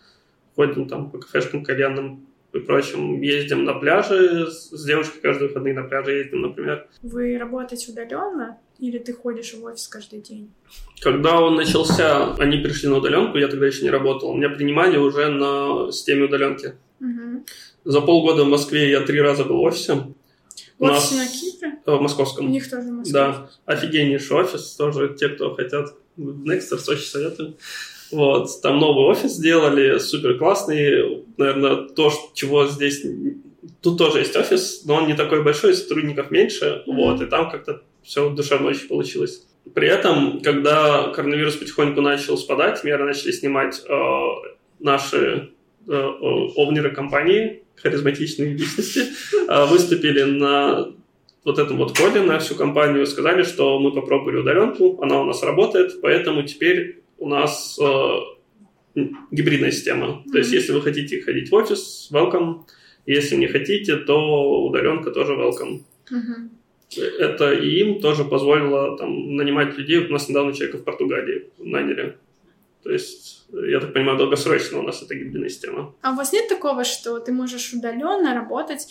ходим 0.56 0.88
там 0.88 1.12
по 1.12 1.18
кафешкам 1.18 1.62
кальянным 1.62 2.26
и 2.58 2.60
прочим, 2.60 3.20
ездим 3.20 3.64
на 3.64 3.74
пляжи, 3.74 4.46
с 4.50 4.84
девушкой 4.84 5.20
каждые 5.20 5.48
выходные 5.48 5.74
на 5.74 5.84
пляже 5.84 6.12
ездим, 6.12 6.42
например. 6.42 6.86
Вы 7.02 7.38
работаете 7.38 7.92
удаленно 7.92 8.58
или 8.78 8.98
ты 8.98 9.12
ходишь 9.12 9.54
в 9.54 9.64
офис 9.64 9.88
каждый 9.88 10.20
день? 10.20 10.52
Когда 11.00 11.40
он 11.40 11.56
начался, 11.56 12.34
они 12.34 12.58
пришли 12.58 12.88
на 12.88 12.98
удаленку, 12.98 13.36
я 13.38 13.48
тогда 13.48 13.66
еще 13.66 13.82
не 13.82 13.90
работал. 13.90 14.34
Меня 14.34 14.50
принимали 14.50 14.96
уже 14.96 15.28
на 15.28 15.90
системе 15.90 16.24
удаленки. 16.24 16.74
Угу. 17.00 17.44
За 17.84 18.00
полгода 18.00 18.44
в 18.44 18.48
Москве 18.48 18.90
я 18.90 19.00
три 19.00 19.20
раза 19.20 19.44
был 19.44 19.58
в 19.58 19.62
офисе. 19.62 20.14
В 20.78 20.84
офисе 20.84 21.16
на 21.16 21.26
Кипре? 21.26 21.78
Э, 21.86 21.96
в 21.96 22.00
московском. 22.00 22.46
У 22.46 22.48
них 22.50 22.70
тоже 22.70 22.88
в 22.88 22.92
Москве. 22.92 23.12
Да, 23.12 23.50
офигеннейший 23.64 24.36
офис. 24.36 24.76
Тоже 24.76 25.14
те, 25.18 25.28
кто 25.28 25.54
хотят 25.54 25.94
Nexters, 26.16 26.88
очень 26.88 27.06
советую. 27.06 27.56
Вот, 28.10 28.48
там 28.62 28.78
новый 28.78 29.06
офис 29.06 29.32
сделали, 29.32 29.98
супер 29.98 30.38
классный. 30.38 31.24
Наверное, 31.36 31.88
то, 31.88 32.12
чего 32.34 32.66
здесь... 32.66 33.04
Тут 33.82 33.98
тоже 33.98 34.18
есть 34.20 34.36
офис, 34.36 34.84
но 34.86 34.96
он 34.96 35.06
не 35.06 35.14
такой 35.14 35.42
большой, 35.42 35.74
сотрудников 35.74 36.30
меньше. 36.30 36.82
Mm-hmm. 36.86 36.94
Вот, 36.94 37.20
и 37.22 37.26
там 37.26 37.50
как-то 37.50 37.82
все 38.02 38.30
душевно 38.30 38.68
очень 38.68 38.88
получилось. 38.88 39.46
При 39.74 39.88
этом, 39.88 40.40
когда 40.40 41.12
коронавирус 41.14 41.56
потихоньку 41.56 42.00
начал 42.00 42.38
спадать, 42.38 42.82
меры 42.84 43.04
начали 43.04 43.32
снимать 43.32 43.82
э, 43.86 44.20
наши 44.80 45.50
э, 45.86 45.92
овнеры 45.92 46.90
компании, 46.90 47.62
харизматичные 47.76 48.54
личности, 48.54 49.02
а, 49.48 49.66
выступили 49.66 50.22
на 50.22 50.88
вот 51.44 51.58
этом 51.58 51.76
вот 51.76 51.96
коде 51.96 52.20
на 52.20 52.38
всю 52.38 52.54
компанию, 52.54 53.06
сказали, 53.06 53.42
что 53.42 53.78
мы 53.78 53.92
попробовали 53.92 54.38
удаленку, 54.38 54.98
она 55.02 55.20
у 55.20 55.24
нас 55.24 55.42
работает, 55.42 56.00
поэтому 56.00 56.42
теперь 56.42 56.97
у 57.18 57.28
нас 57.28 57.78
э, 57.80 59.04
гибридная 59.30 59.70
система. 59.70 60.06
Mm-hmm. 60.06 60.32
То 60.32 60.38
есть, 60.38 60.52
если 60.52 60.72
вы 60.72 60.82
хотите 60.82 61.20
ходить 61.22 61.50
в 61.50 61.54
офис, 61.54 62.08
welcome. 62.12 62.62
Если 63.06 63.36
не 63.36 63.46
хотите, 63.46 63.96
то 63.96 64.64
удаленка 64.66 65.10
тоже 65.10 65.34
welcome. 65.34 65.82
Mm-hmm. 66.10 66.58
Это 67.18 67.52
и 67.52 67.80
им 67.80 68.00
тоже 68.00 68.24
позволило 68.24 68.96
там, 68.96 69.36
нанимать 69.36 69.76
людей. 69.76 69.98
У 69.98 70.12
нас 70.12 70.28
недавно 70.28 70.52
человека 70.52 70.78
в 70.78 70.84
Португалии 70.84 71.50
наняли. 71.58 72.16
То 72.82 72.90
есть, 72.90 73.46
я 73.52 73.80
так 73.80 73.92
понимаю, 73.92 74.16
долгосрочно 74.18 74.78
у 74.78 74.82
нас 74.82 75.02
это 75.02 75.14
гибридная 75.14 75.50
система. 75.50 75.94
А 76.00 76.12
у 76.12 76.16
вас 76.16 76.32
нет 76.32 76.48
такого, 76.48 76.84
что 76.84 77.18
ты 77.18 77.32
можешь 77.32 77.72
удаленно 77.74 78.34
работать, 78.34 78.88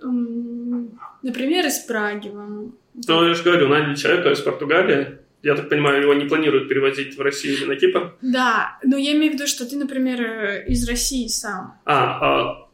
например, 0.00 1.66
из 1.66 1.78
Праги? 1.80 2.28
Вам... 2.28 2.74
Ну, 3.06 3.28
я 3.28 3.34
же 3.34 3.44
говорю, 3.44 3.68
наняли 3.68 3.94
человека 3.94 4.30
из 4.30 4.40
Португалии, 4.40 5.18
я 5.46 5.54
так 5.54 5.68
понимаю, 5.68 6.02
его 6.02 6.14
не 6.14 6.24
планируют 6.24 6.68
перевозить 6.68 7.16
в 7.16 7.20
Россию 7.20 7.54
или 7.54 7.64
на 7.66 7.76
Кипр? 7.76 8.16
Да, 8.22 8.78
но 8.82 8.96
я 8.96 9.12
имею 9.12 9.32
в 9.32 9.34
виду, 9.34 9.46
что 9.46 9.64
ты, 9.64 9.76
например, 9.76 10.20
э, 10.20 10.64
из 10.66 10.88
России 10.88 11.28
сам. 11.28 11.78
А, 11.84 12.18
а 12.20 12.68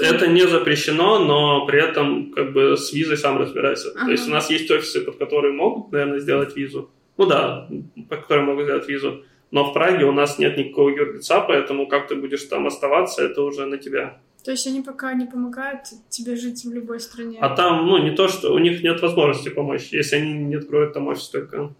это 0.00 0.26
не 0.26 0.46
запрещено, 0.46 1.18
но 1.18 1.66
при 1.66 1.82
этом 1.82 2.32
как 2.32 2.52
бы 2.52 2.76
с 2.76 2.92
визой 2.92 3.16
сам 3.16 3.38
разбирайся. 3.38 3.90
Ага. 3.90 4.06
То 4.06 4.10
есть 4.10 4.28
у 4.28 4.30
нас 4.30 4.50
есть 4.50 4.70
офисы, 4.70 5.00
под 5.02 5.16
которые 5.16 5.52
могут, 5.52 5.92
наверное, 5.92 6.20
сделать 6.20 6.56
визу. 6.56 6.90
Ну 7.18 7.26
да, 7.26 7.68
по 8.08 8.16
которым 8.16 8.46
могут 8.46 8.64
сделать 8.64 8.88
визу 8.88 9.24
но 9.52 9.70
в 9.70 9.74
Праге 9.74 10.06
у 10.06 10.12
нас 10.12 10.38
нет 10.38 10.56
никакого 10.56 10.88
юрлица, 10.88 11.40
поэтому 11.40 11.86
как 11.86 12.08
ты 12.08 12.16
будешь 12.16 12.42
там 12.44 12.66
оставаться, 12.66 13.22
это 13.22 13.42
уже 13.42 13.66
на 13.66 13.76
тебя. 13.76 14.18
То 14.44 14.50
есть 14.50 14.66
они 14.66 14.80
пока 14.80 15.12
не 15.14 15.26
помогают 15.26 15.82
тебе 16.08 16.36
жить 16.36 16.64
в 16.64 16.72
любой 16.72 16.98
стране? 16.98 17.38
А 17.40 17.54
там, 17.54 17.86
ну, 17.86 17.98
не 17.98 18.16
то, 18.16 18.28
что 18.28 18.52
у 18.52 18.58
них 18.58 18.82
нет 18.82 19.00
возможности 19.02 19.50
помочь, 19.50 19.92
если 19.92 20.16
они 20.16 20.32
не 20.32 20.56
откроют 20.56 20.94
там 20.94 21.06
офис 21.06 21.28
только. 21.28 21.74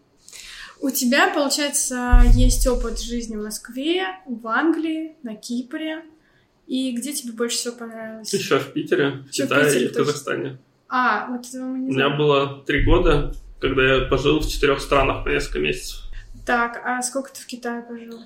У 0.83 0.91
тебя, 0.91 1.33
получается, 1.33 2.23
есть 2.35 2.67
опыт 2.67 3.01
жизни 3.01 3.37
в 3.37 3.45
Москве, 3.45 4.05
в 4.27 4.49
Англии, 4.49 5.15
на 5.23 5.37
Кипре. 5.37 6.03
И 6.67 6.91
где 6.97 7.13
тебе 7.13 7.33
больше 7.33 7.57
всего 7.57 7.77
понравилось? 7.77 8.35
Еще 8.35 8.59
в 8.59 8.73
Питере, 8.73 9.23
в 9.29 9.31
Китае 9.31 9.65
Питере, 9.65 9.85
и 9.85 9.89
в 9.89 9.93
Казахстане. 9.93 10.59
А, 10.89 11.29
вот 11.31 11.47
этого 11.47 11.67
мы 11.67 11.79
не 11.79 11.93
знаем. 11.93 12.11
У 12.11 12.15
меня 12.15 12.19
было 12.19 12.65
три 12.67 12.85
года, 12.85 13.33
когда 13.61 13.95
я 13.95 14.07
пожил 14.07 14.41
в 14.41 14.49
четырех 14.49 14.81
странах 14.81 15.25
на 15.25 15.31
несколько 15.31 15.61
месяцев. 15.61 16.01
Так, 16.45 16.83
а 16.85 17.01
сколько 17.03 17.33
ты 17.33 17.41
в 17.43 17.47
Китае 17.47 17.83
пожил? 17.83 18.19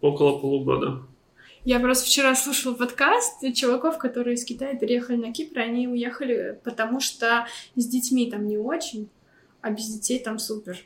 Около 0.00 0.38
полугода. 0.38 1.02
Я 1.64 1.80
просто 1.80 2.06
вчера 2.06 2.36
слушала 2.36 2.74
подкаст 2.74 3.42
чуваков, 3.52 3.98
которые 3.98 4.34
из 4.34 4.44
Китая 4.44 4.76
переехали 4.76 5.16
на 5.16 5.32
Кипр, 5.32 5.58
они 5.58 5.88
уехали, 5.88 6.60
потому 6.62 7.00
что 7.00 7.48
с 7.74 7.84
детьми 7.84 8.30
там 8.30 8.46
не 8.46 8.58
очень, 8.58 9.10
а 9.60 9.70
без 9.70 9.88
детей 9.88 10.20
там 10.20 10.38
супер. 10.38 10.78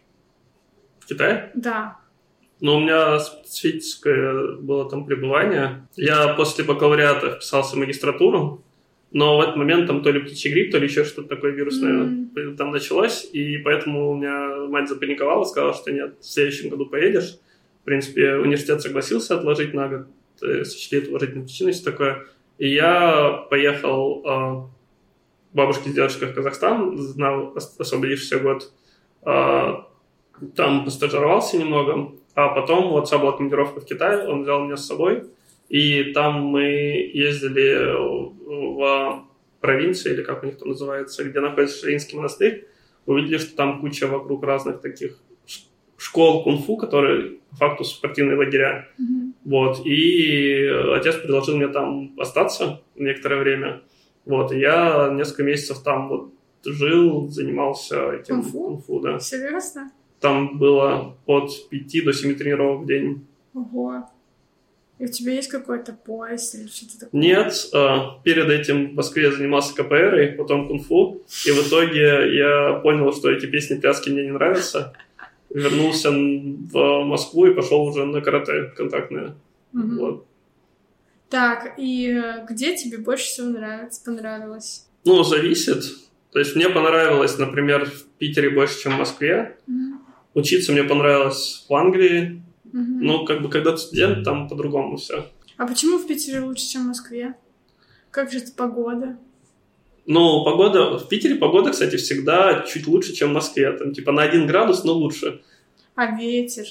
В 1.05 1.09
Китае? 1.09 1.51
Да. 1.55 1.99
Ну, 2.61 2.77
у 2.77 2.81
меня 2.81 3.19
специфическое 3.19 4.57
было 4.57 4.89
там 4.89 5.05
пребывание. 5.05 5.87
Я 5.97 6.29
после 6.35 6.65
бакалавриата 6.65 7.33
вписался 7.33 7.77
в 7.77 7.79
магистратуру, 7.79 8.65
но 9.13 9.37
в 9.37 9.43
этот 9.43 9.57
момент 9.57 9.87
там 9.87 10.03
то 10.03 10.11
ли 10.11 10.21
птичий 10.21 10.51
грипп, 10.51 10.73
то 10.73 10.79
ли 10.79 10.87
еще 10.87 11.05
что-то 11.05 11.29
такое 11.29 11.53
вирусное 11.53 12.05
mm-hmm. 12.05 12.57
там 12.57 12.71
началось, 12.71 13.29
и 13.33 13.59
поэтому 13.59 14.13
у 14.13 14.17
меня 14.17 14.67
мать 14.69 14.89
запаниковала, 14.89 15.45
сказала, 15.45 15.75
что 15.75 15.93
нет, 15.93 16.15
в 16.21 16.25
следующем 16.25 16.71
году 16.71 16.87
поедешь. 16.87 17.39
В 17.83 17.85
принципе, 17.85 18.37
университет 18.37 18.81
согласился 18.81 19.37
отложить 19.37 19.75
на 19.75 19.89
год, 19.89 20.07
э, 20.43 20.65
сочли 20.65 20.99
это 20.99 21.11
уважительной 21.11 21.45
причиной, 21.45 21.73
все 21.73 21.85
такое. 21.85 22.25
И 22.57 22.69
я 22.69 23.45
поехал 23.51 24.23
э, 24.25 25.55
бабушке 25.55 25.91
с 25.91 25.93
дедушкой 25.93 26.29
в 26.29 26.35
Казахстан 26.35 26.97
на 27.17 27.53
освободившийся 27.53 28.39
год. 28.39 28.73
Э, 29.27 29.83
там 30.55 30.85
постажировался 30.85 31.59
немного, 31.59 32.13
а 32.35 32.49
потом 32.49 32.93
у 32.93 32.97
отца 32.97 33.19
была 33.19 33.33
командировка 33.33 33.81
в 33.81 33.85
Китай, 33.85 34.27
он 34.27 34.43
взял 34.43 34.65
меня 34.65 34.77
с 34.77 34.87
собой, 34.87 35.25
и 35.69 36.13
там 36.13 36.45
мы 36.45 36.63
ездили 37.13 37.95
в 37.97 39.25
провинции, 39.61 40.13
или 40.13 40.23
как 40.23 40.43
у 40.43 40.47
них 40.47 40.59
там 40.59 40.69
называется, 40.69 41.25
где 41.25 41.41
находится 41.41 41.79
Ширинский 41.79 42.17
монастырь, 42.17 42.69
увидели, 43.07 43.39
что 43.39 43.57
там 43.57 43.81
куча 43.81 44.07
вокруг 44.07 44.45
разных 44.45 44.81
таких 44.81 45.19
школ 45.97 46.45
кунг-фу, 46.45 46.77
которые 46.77 47.39
по 47.51 47.57
факту 47.57 47.85
спортивные 47.85 48.37
лагеря. 48.37 48.89
Mm-hmm. 49.01 49.33
Вот. 49.45 49.87
И 49.87 50.67
отец 50.95 51.17
предложил 51.17 51.57
мне 51.57 51.69
там 51.69 52.13
остаться 52.19 52.83
некоторое 52.95 53.41
время. 53.41 53.83
Вот. 54.25 54.53
И 54.53 54.59
я 54.59 55.11
несколько 55.15 55.45
месяцев 55.45 55.83
там 55.83 56.09
вот 56.09 56.33
жил, 56.65 57.29
занимался 57.29 58.13
этим 58.13 58.43
кунг-фу. 58.43 58.65
кунг-фу 58.65 59.01
да. 59.01 59.19
Серьезно? 59.19 59.91
Там 60.25 60.57
было 60.57 61.19
от 61.27 61.69
5 61.69 62.03
до 62.03 62.15
7 62.15 62.35
тренировок 62.37 62.85
в 62.85 62.87
день. 62.87 63.27
Ого. 63.53 64.09
И 64.99 65.05
у 65.05 65.09
тебя 65.09 65.35
есть 65.35 65.51
какой-то 65.51 65.93
пояс 65.93 66.55
или 66.55 66.67
что-то 66.67 67.01
такое? 67.01 67.21
Нет. 67.21 67.53
А, 67.75 68.19
перед 68.25 68.49
этим 68.49 68.93
в 68.93 68.95
Москве 68.95 69.25
я 69.25 69.33
занимался 69.33 69.75
КПР, 69.75 70.35
потом 70.39 70.67
кунг-фу. 70.67 71.21
И 71.45 71.51
в 71.51 71.69
итоге 71.69 72.35
я 72.39 72.81
понял, 72.83 73.13
что 73.13 73.31
эти 73.31 73.45
песни 73.45 73.75
пляски 73.79 74.09
мне 74.09 74.25
не 74.25 74.33
нравятся. 74.33 74.95
Вернулся 75.51 76.11
в 76.11 77.05
Москву 77.05 77.45
и 77.45 77.55
пошел 77.55 77.83
уже 77.83 78.07
на 78.07 78.23
карате 78.23 78.73
контактное. 78.75 79.35
Угу. 79.75 79.97
Вот. 79.99 80.27
Так, 81.29 81.75
и 81.77 82.09
э, 82.09 82.47
где 82.49 82.75
тебе 82.75 82.97
больше 82.97 83.27
всего 83.27 83.49
нравится, 83.49 84.01
понравилось? 84.03 84.87
Ну, 85.05 85.23
зависит. 85.23 85.85
То 86.33 86.39
есть 86.39 86.57
мне 86.57 86.71
понравилось, 86.71 87.37
например, 87.37 87.85
в 87.85 88.05
Питере 88.17 88.49
больше, 88.49 88.81
чем 88.81 88.95
в 88.95 88.99
Москве. 89.01 89.59
Угу. 89.69 89.94
Учиться 90.35 90.73
мне 90.73 90.85
понравилось 90.85 91.65
в 91.69 91.75
Англии, 91.75 92.43
Угу. 92.75 92.83
Ну, 93.01 93.25
как 93.25 93.41
бы, 93.41 93.49
когда 93.49 93.71
ты 93.71 93.79
студент, 93.79 94.25
там 94.25 94.49
по-другому 94.49 94.97
все. 94.97 95.31
А 95.57 95.67
почему 95.67 95.99
в 95.99 96.09
Питере 96.09 96.41
лучше, 96.41 96.67
чем 96.67 96.83
в 96.83 96.89
Москве? 96.89 97.35
Как 98.11 98.33
же 98.33 98.39
это 98.39 98.51
погода? 98.53 99.17
Ну, 100.07 100.45
погода... 100.45 100.99
В 100.99 101.09
Питере 101.09 101.37
погода, 101.37 101.71
кстати, 101.71 101.97
всегда 101.97 102.65
чуть 102.67 102.89
лучше, 102.89 103.15
чем 103.15 103.31
в 103.31 103.35
Москве. 103.35 103.71
Там 103.73 103.93
типа 103.93 104.11
на 104.11 104.23
один 104.23 104.49
градус, 104.49 104.83
но 104.83 104.93
лучше. 104.93 105.41
А 105.95 106.07
ветер? 106.17 106.65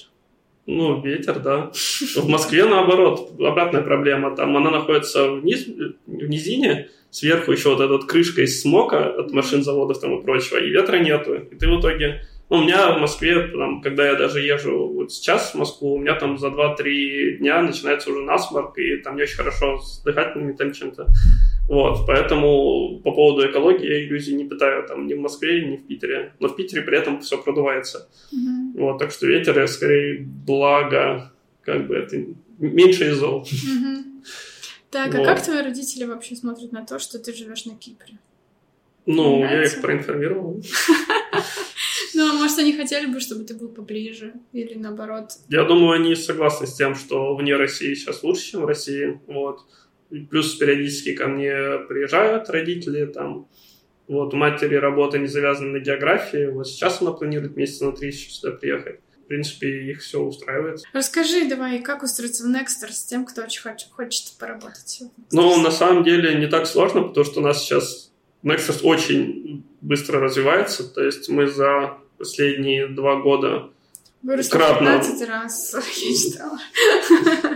Ну, 0.66 1.02
ветер, 1.02 1.40
да. 1.40 1.72
В 2.16 2.28
Москве, 2.28 2.66
наоборот, 2.66 3.40
обратная 3.40 3.82
проблема. 3.82 4.36
Там 4.36 4.58
она 4.58 4.72
находится 4.72 5.32
вниз, 5.32 5.66
в 5.66 6.28
низине, 6.28 6.90
сверху 7.12 7.54
еще 7.54 7.70
вот 7.70 7.80
эта 7.80 7.94
вот 7.94 8.06
крышка 8.06 8.42
из 8.42 8.62
смока 8.62 9.06
от 9.06 9.32
машин, 9.32 9.64
заводов 9.64 10.02
там 10.02 10.20
и 10.20 10.22
прочего, 10.22 10.58
и 10.58 10.70
ветра 10.70 10.98
нету. 10.98 11.36
И 11.36 11.56
ты 11.56 11.70
в 11.70 11.80
итоге 11.80 12.28
ну, 12.54 12.60
у 12.60 12.62
меня 12.62 12.92
в 12.92 13.00
Москве, 13.00 13.48
там, 13.48 13.82
когда 13.82 14.06
я 14.06 14.16
даже 14.16 14.40
езжу 14.40 14.88
вот 14.88 15.12
сейчас 15.12 15.54
в 15.54 15.56
Москву, 15.56 15.96
у 15.96 15.98
меня 15.98 16.14
там 16.14 16.38
за 16.38 16.50
2-3 16.50 17.38
дня 17.40 17.64
начинается 17.64 18.12
уже 18.12 18.22
насморк, 18.22 18.78
и 18.78 18.98
там 18.98 19.16
не 19.16 19.24
очень 19.24 19.38
хорошо 19.38 19.80
с 19.80 20.04
дыхательными 20.04 20.54
там 20.54 20.72
чем-то. 20.72 21.08
Вот, 21.68 22.06
поэтому 22.06 23.00
по 23.04 23.12
поводу 23.12 23.50
экологии 23.50 23.90
я 23.90 24.04
иллюзий 24.06 24.36
не 24.36 24.48
питаю 24.48 24.88
там 24.88 25.08
ни 25.08 25.16
в 25.16 25.20
Москве, 25.20 25.66
ни 25.66 25.78
в 25.78 25.88
Питере. 25.88 26.34
Но 26.40 26.48
в 26.48 26.56
Питере 26.56 26.84
при 26.84 26.96
этом 26.96 27.22
все 27.22 27.42
продувается. 27.42 28.08
Mm-hmm. 28.32 28.80
Вот, 28.80 29.00
так 29.00 29.10
что 29.10 29.26
ветер 29.26 29.60
я 29.60 29.66
скорее 29.66 30.24
благо, 30.24 31.32
как 31.64 31.88
бы 31.88 31.96
это 31.96 32.24
меньше 32.60 33.10
из 33.10 33.16
зол. 33.16 33.48
Mm-hmm. 33.52 34.04
Так, 34.92 35.16
а 35.16 35.18
вот. 35.18 35.28
а 35.28 35.34
как 35.34 35.44
твои 35.44 35.64
родители 35.64 36.04
вообще 36.04 36.36
смотрят 36.36 36.72
на 36.72 36.86
то, 36.86 37.00
что 37.00 37.18
ты 37.18 37.34
живешь 37.34 37.66
на 37.66 37.76
Кипре? 37.76 38.20
Ну, 39.08 39.40
я 39.40 39.64
их 39.64 39.82
проинформировал. 39.82 40.62
Ну, 42.24 42.30
а 42.30 42.34
может, 42.34 42.58
они 42.58 42.72
хотели 42.72 43.06
бы, 43.06 43.20
чтобы 43.20 43.44
ты 43.44 43.54
был 43.54 43.68
поближе, 43.68 44.34
или 44.54 44.76
наоборот? 44.76 45.32
Я 45.50 45.66
думаю, 45.66 45.92
они 45.92 46.16
согласны 46.16 46.68
с 46.68 46.74
тем, 46.74 46.96
что 46.96 47.36
вне 47.36 47.58
России 47.58 47.94
сейчас 47.96 48.24
лучше, 48.24 48.52
чем 48.52 48.62
в 48.62 48.66
России, 48.66 49.20
вот. 49.28 49.60
Плюс 50.30 50.56
периодически 50.56 51.16
ко 51.16 51.28
мне 51.28 51.52
приезжают 51.90 52.50
родители, 52.50 53.06
там, 53.08 53.50
вот, 54.08 54.34
у 54.34 54.38
матери 54.38 54.76
работа 54.76 55.18
не 55.18 55.28
завязана 55.28 55.72
на 55.72 55.80
географии, 55.80 56.50
вот 56.50 56.66
сейчас 56.66 57.02
она 57.02 57.12
планирует 57.12 57.58
месяца 57.58 57.86
на 57.86 57.92
три 57.92 58.14
сюда 58.14 58.56
приехать. 58.56 59.02
В 59.26 59.28
принципе, 59.28 59.92
их 59.92 60.00
все 60.02 60.22
устраивает. 60.22 60.82
Расскажи 60.94 61.50
давай, 61.50 61.82
как 61.82 62.04
устроиться 62.04 62.46
в 62.46 62.48
Nexter 62.48 62.90
с 62.90 63.04
тем, 63.04 63.26
кто 63.26 63.42
очень 63.42 63.62
хочет, 63.62 63.90
хочет 63.92 64.38
поработать? 64.40 65.02
Ну, 65.32 65.62
на 65.62 65.72
самом 65.72 66.06
деле, 66.06 66.36
не 66.36 66.48
так 66.48 66.68
сложно, 66.68 67.02
потому 67.04 67.26
что 67.26 67.42
у 67.42 67.44
нас 67.44 67.62
сейчас 67.62 68.14
Nexus 68.44 68.82
очень 68.84 69.66
быстро 69.82 70.22
развивается, 70.22 70.88
то 70.88 71.04
есть 71.04 71.28
мы 71.28 71.48
за 71.48 71.98
последние 72.18 72.88
два 72.88 73.18
года 73.18 73.70
Выросла 74.24 74.58
кратно... 74.58 74.92
15 75.00 75.30
раз, 75.30 75.76
я 76.04 76.16
читала. 76.16 76.60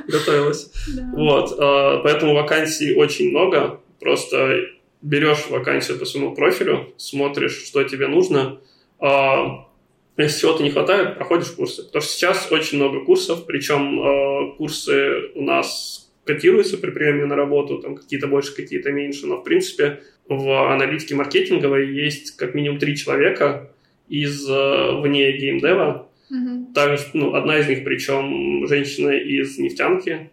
Готовилась. 0.08 0.70
Да. 0.96 1.10
Вот, 1.16 1.56
а, 1.58 2.02
поэтому 2.04 2.34
вакансий 2.34 2.94
очень 2.96 3.30
много, 3.30 3.80
просто 4.02 4.66
берешь 5.02 5.48
вакансию 5.50 5.98
по 5.98 6.06
своему 6.06 6.36
профилю, 6.36 6.94
смотришь, 6.98 7.64
что 7.66 7.84
тебе 7.84 8.08
нужно, 8.08 8.60
а, 9.00 9.68
если 10.18 10.42
чего-то 10.42 10.64
не 10.64 10.72
хватает, 10.72 11.16
проходишь 11.16 11.52
курсы. 11.52 11.84
Потому 11.84 12.02
что 12.02 12.12
сейчас 12.12 12.52
очень 12.52 12.80
много 12.80 13.06
курсов, 13.06 13.46
причем 13.46 14.02
а, 14.02 14.56
курсы 14.58 15.32
у 15.36 15.44
нас 15.44 16.12
котируются 16.26 16.78
при 16.78 16.92
приеме 16.92 17.26
на 17.26 17.36
работу, 17.38 17.80
там 17.80 17.96
какие-то 17.96 18.28
больше, 18.28 18.54
какие-то 18.54 18.92
меньше, 18.92 19.26
но 19.28 19.38
в 19.38 19.44
принципе 19.44 20.02
в 20.28 20.74
аналитике 20.74 21.16
маркетинговой 21.16 21.94
есть 21.94 22.36
как 22.36 22.54
минимум 22.54 22.80
три 22.80 22.98
человека 22.98 23.72
из 24.10 24.48
э, 24.50 25.02
вне 25.02 25.32
геймдева. 25.38 26.10
Mm-hmm. 26.32 26.74
Также, 26.74 27.04
ну, 27.14 27.36
одна 27.36 27.58
из 27.60 27.68
них, 27.68 27.84
причем 27.84 28.68
женщина 28.68 29.12
из 29.12 29.58
нефтянки, 29.58 30.32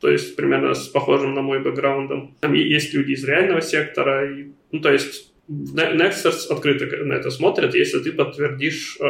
то 0.00 0.08
есть 0.08 0.36
примерно 0.36 0.74
с 0.74 0.86
похожим 0.88 1.34
на 1.34 1.42
мой 1.42 1.60
бэкграундом. 1.60 2.34
Там 2.40 2.52
есть 2.52 2.94
люди 2.94 3.12
из 3.12 3.24
реального 3.24 3.60
сектора, 3.60 4.30
и, 4.30 4.52
ну, 4.70 4.80
то 4.80 4.92
есть 4.92 5.32
Nexters 5.48 6.46
открыто 6.50 6.86
на 7.04 7.14
это 7.14 7.30
смотрят, 7.30 7.74
если 7.74 7.98
ты 7.98 8.12
подтвердишь 8.12 8.98
э, 9.00 9.06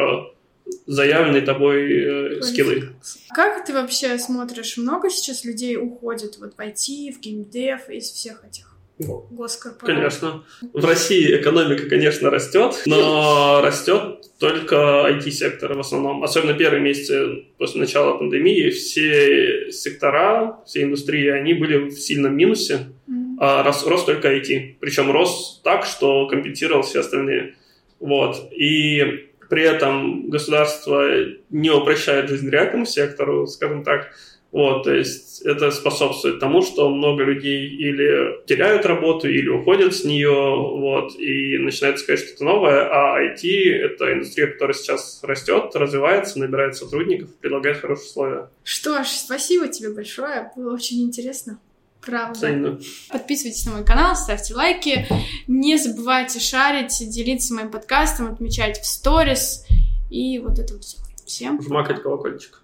заявленные 0.85 1.41
тобой 1.41 2.37
э, 2.37 2.41
скиллы. 2.41 2.89
Как 3.33 3.65
ты 3.65 3.73
вообще 3.73 4.17
смотришь? 4.17 4.77
Много 4.77 5.09
сейчас 5.09 5.45
людей 5.45 5.77
уходит 5.77 6.37
вот 6.39 6.55
в 6.55 6.59
IT, 6.59 7.13
в 7.13 7.19
геймдев 7.19 7.89
из 7.89 8.09
всех 8.11 8.43
этих 8.45 8.74
госкорпораций. 8.97 9.95
Конечно. 9.95 10.43
В 10.73 10.85
России 10.85 11.35
экономика, 11.35 11.87
конечно, 11.89 12.29
растет, 12.29 12.83
но 12.85 13.61
растет 13.63 14.21
только 14.39 15.07
IT-сектор 15.09 15.73
в 15.73 15.79
основном. 15.79 16.23
Особенно 16.23 16.53
первые 16.53 16.81
месяцы 16.81 17.45
после 17.57 17.81
начала 17.81 18.17
пандемии 18.17 18.69
все 18.69 19.71
сектора, 19.71 20.59
все 20.65 20.83
индустрии, 20.83 21.29
они 21.29 21.53
были 21.53 21.89
в 21.89 21.91
сильном 21.91 22.35
минусе, 22.35 22.87
mm-hmm. 23.09 23.35
а 23.39 23.63
рос, 23.63 23.85
рос 23.85 24.05
только 24.05 24.33
IT. 24.33 24.75
Причем 24.79 25.11
рос 25.11 25.61
так, 25.63 25.85
что 25.85 26.27
компенсировал 26.27 26.83
все 26.83 27.01
остальные. 27.01 27.55
Вот. 27.99 28.51
И 28.51 29.29
при 29.49 29.63
этом 29.63 30.29
государство 30.29 31.07
не 31.49 31.69
упрощает 31.69 32.29
жизнь 32.29 32.49
реальному 32.49 32.85
сектору, 32.85 33.47
скажем 33.47 33.83
так, 33.83 34.11
вот, 34.55 34.83
то 34.83 34.93
есть 34.93 35.41
это 35.41 35.69
способствует 35.69 36.39
тому, 36.39 36.61
что 36.61 36.89
много 36.89 37.25
людей 37.25 37.67
или 37.67 38.41
теряют 38.45 38.85
работу, 38.85 39.27
или 39.27 39.49
уходят 39.49 39.93
с 39.93 40.05
нее, 40.05 40.31
вот, 40.31 41.19
и 41.19 41.57
начинают 41.57 41.97
искать 41.97 42.19
что-то 42.19 42.45
новое, 42.45 42.87
а 42.89 43.19
IT— 43.21 43.43
это 43.83 44.13
индустрия, 44.13 44.47
которая 44.47 44.73
сейчас 44.73 45.19
растет, 45.23 45.71
развивается, 45.73 46.39
набирает 46.39 46.77
сотрудников, 46.77 47.35
предлагает 47.35 47.79
хорошие 47.79 48.05
условия. 48.05 48.49
Что 48.63 49.03
ж, 49.03 49.07
спасибо 49.07 49.67
тебе 49.67 49.89
большое, 49.89 50.49
было 50.55 50.73
очень 50.73 51.03
интересно. 51.03 51.59
Правда. 51.99 52.37
Взаимно. 52.37 52.79
Подписывайтесь 53.11 53.65
на 53.65 53.73
мой 53.73 53.83
канал, 53.83 54.15
ставьте 54.15 54.53
лайки. 54.53 55.05
Не 55.47 55.77
забывайте 55.77 56.39
шарить, 56.39 56.97
делиться 57.09 57.53
моим 57.53 57.71
подкастом, 57.71 58.31
отмечать 58.31 58.79
в 58.79 58.85
сторис. 58.85 59.65
И 60.09 60.39
вот 60.39 60.59
это 60.59 60.75
вот 60.75 60.83
все. 60.85 60.99
Всем. 61.25 61.61
Жмакать 61.61 62.01
колокольчик. 62.01 62.61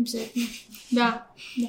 Обязательно. 0.00 0.46
Да, 0.90 1.26
да. 1.56 1.68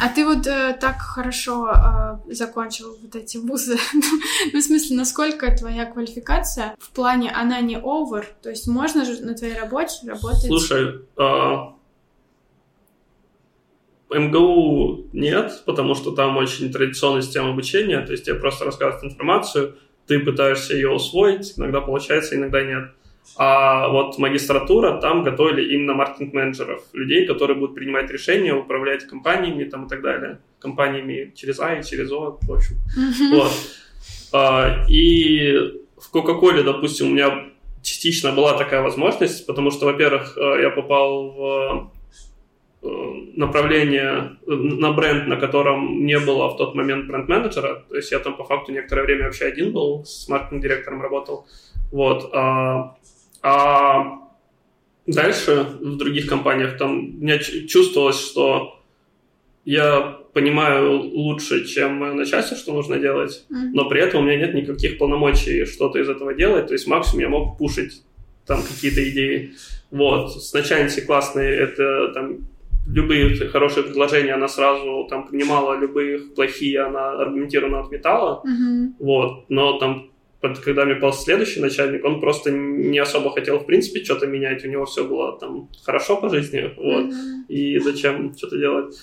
А 0.00 0.08
ты 0.14 0.24
вот 0.24 0.46
э, 0.46 0.78
так 0.80 1.00
хорошо 1.00 1.68
э, 1.68 2.32
закончил 2.32 2.96
вот 3.02 3.14
эти 3.14 3.36
вузы. 3.36 3.76
ну, 4.52 4.58
в 4.58 4.62
смысле, 4.62 4.96
насколько 4.96 5.54
твоя 5.54 5.84
квалификация 5.84 6.74
в 6.78 6.90
плане 6.92 7.30
она 7.30 7.60
не 7.60 7.76
over? 7.76 8.24
То 8.42 8.48
есть 8.48 8.66
можно 8.68 9.04
же 9.04 9.20
на 9.22 9.34
твоей 9.34 9.58
работе 9.58 10.06
работать? 10.06 10.46
Слушай, 10.46 11.00
э, 11.18 11.56
МГУ 14.10 15.08
нет, 15.12 15.62
потому 15.66 15.94
что 15.94 16.12
там 16.12 16.38
очень 16.38 16.72
традиционная 16.72 17.22
система 17.22 17.50
обучения, 17.50 18.00
то 18.00 18.12
есть 18.12 18.24
тебе 18.24 18.36
просто 18.36 18.64
рассказывают 18.64 19.04
информацию, 19.04 19.76
ты 20.06 20.20
пытаешься 20.20 20.74
ее 20.74 20.90
усвоить, 20.90 21.54
иногда 21.58 21.82
получается, 21.82 22.36
иногда 22.36 22.62
нет. 22.62 22.92
А 23.36 23.88
вот 23.88 24.18
магистратура, 24.18 25.00
там 25.00 25.22
готовили 25.22 25.72
именно 25.74 25.94
маркетинг-менеджеров, 25.94 26.82
людей, 26.92 27.26
которые 27.26 27.56
будут 27.56 27.76
принимать 27.76 28.10
решения, 28.10 28.52
управлять 28.52 29.04
компаниями 29.04 29.64
там, 29.64 29.86
и 29.86 29.88
так 29.88 30.02
далее. 30.02 30.40
Компаниями 30.58 31.32
через 31.36 31.60
А 31.60 31.74
и 31.74 31.84
через 31.84 32.10
О, 32.10 32.38
в 32.40 32.52
общем. 32.52 32.74
Mm-hmm. 32.96 33.36
Вот. 33.36 33.52
А, 34.32 34.84
и 34.88 35.56
в 35.96 36.10
Кока-Коле, 36.10 36.62
допустим, 36.62 37.08
у 37.08 37.10
меня 37.10 37.48
частично 37.82 38.32
была 38.32 38.56
такая 38.56 38.82
возможность, 38.82 39.46
потому 39.46 39.70
что, 39.70 39.86
во-первых, 39.86 40.36
э, 40.36 40.62
я 40.62 40.70
попал 40.70 41.30
в 41.30 41.92
э, 42.82 42.88
направление, 43.36 44.36
на 44.46 44.92
бренд, 44.92 45.28
на 45.28 45.36
котором 45.36 46.04
не 46.04 46.18
было 46.18 46.48
в 46.48 46.56
тот 46.56 46.74
момент 46.74 47.06
бренд-менеджера. 47.06 47.84
То 47.88 47.96
есть 47.96 48.12
я 48.12 48.18
там 48.18 48.36
по 48.36 48.44
факту 48.44 48.72
некоторое 48.72 49.02
время 49.02 49.24
вообще 49.24 49.46
один 49.46 49.72
был, 49.72 50.04
с 50.04 50.28
маркетинг-директором 50.28 51.02
работал. 51.02 51.46
Вот. 51.90 52.30
А 52.34 52.96
а 53.42 54.18
дальше 55.06 55.66
в 55.80 55.96
других 55.96 56.26
компаниях 56.26 56.76
там 56.76 56.98
у 56.98 57.24
меня 57.24 57.38
чувствовалось, 57.38 58.20
что 58.20 58.80
я 59.64 60.18
понимаю 60.32 61.00
лучше, 61.00 61.66
чем 61.66 61.96
мое 61.96 62.14
начальство, 62.14 62.56
что 62.56 62.72
нужно 62.72 62.98
делать, 62.98 63.44
mm-hmm. 63.50 63.70
но 63.72 63.88
при 63.88 64.00
этом 64.00 64.22
у 64.22 64.26
меня 64.26 64.36
нет 64.36 64.54
никаких 64.54 64.98
полномочий 64.98 65.64
что-то 65.64 65.98
из 65.98 66.08
этого 66.08 66.32
делать, 66.34 66.68
то 66.68 66.74
есть 66.74 66.86
максимум 66.86 67.20
я 67.20 67.28
мог 67.28 67.58
пушить 67.58 68.02
там 68.46 68.62
какие-то 68.62 69.08
идеи. 69.10 69.52
Вот, 69.90 70.32
с 70.32 70.52
начальницей 70.52 71.02
классные, 71.02 71.50
это 71.50 72.12
там 72.14 72.38
любые 72.86 73.34
хорошие 73.48 73.84
предложения 73.84 74.34
она 74.34 74.48
сразу 74.48 75.06
там 75.10 75.26
принимала, 75.26 75.78
любые 75.78 76.20
плохие 76.20 76.80
она 76.80 77.12
аргументированно 77.12 77.80
отметала, 77.80 78.42
mm-hmm. 78.44 78.92
вот, 78.98 79.44
но 79.48 79.78
там 79.78 80.10
когда 80.40 80.84
мне 80.84 80.94
попался 80.94 81.22
следующий 81.22 81.60
начальник, 81.60 82.04
он 82.04 82.20
просто 82.20 82.50
не 82.50 82.98
особо 82.98 83.30
хотел, 83.30 83.58
в 83.58 83.66
принципе, 83.66 84.04
что-то 84.04 84.26
менять. 84.26 84.64
У 84.64 84.68
него 84.68 84.84
все 84.84 85.04
было 85.04 85.38
там 85.38 85.68
хорошо 85.84 86.16
по 86.16 86.28
жизни, 86.28 86.72
вот. 86.76 87.06
Mm-hmm. 87.06 87.46
И 87.48 87.78
зачем 87.78 88.34
что-то 88.36 88.56
делать? 88.56 88.94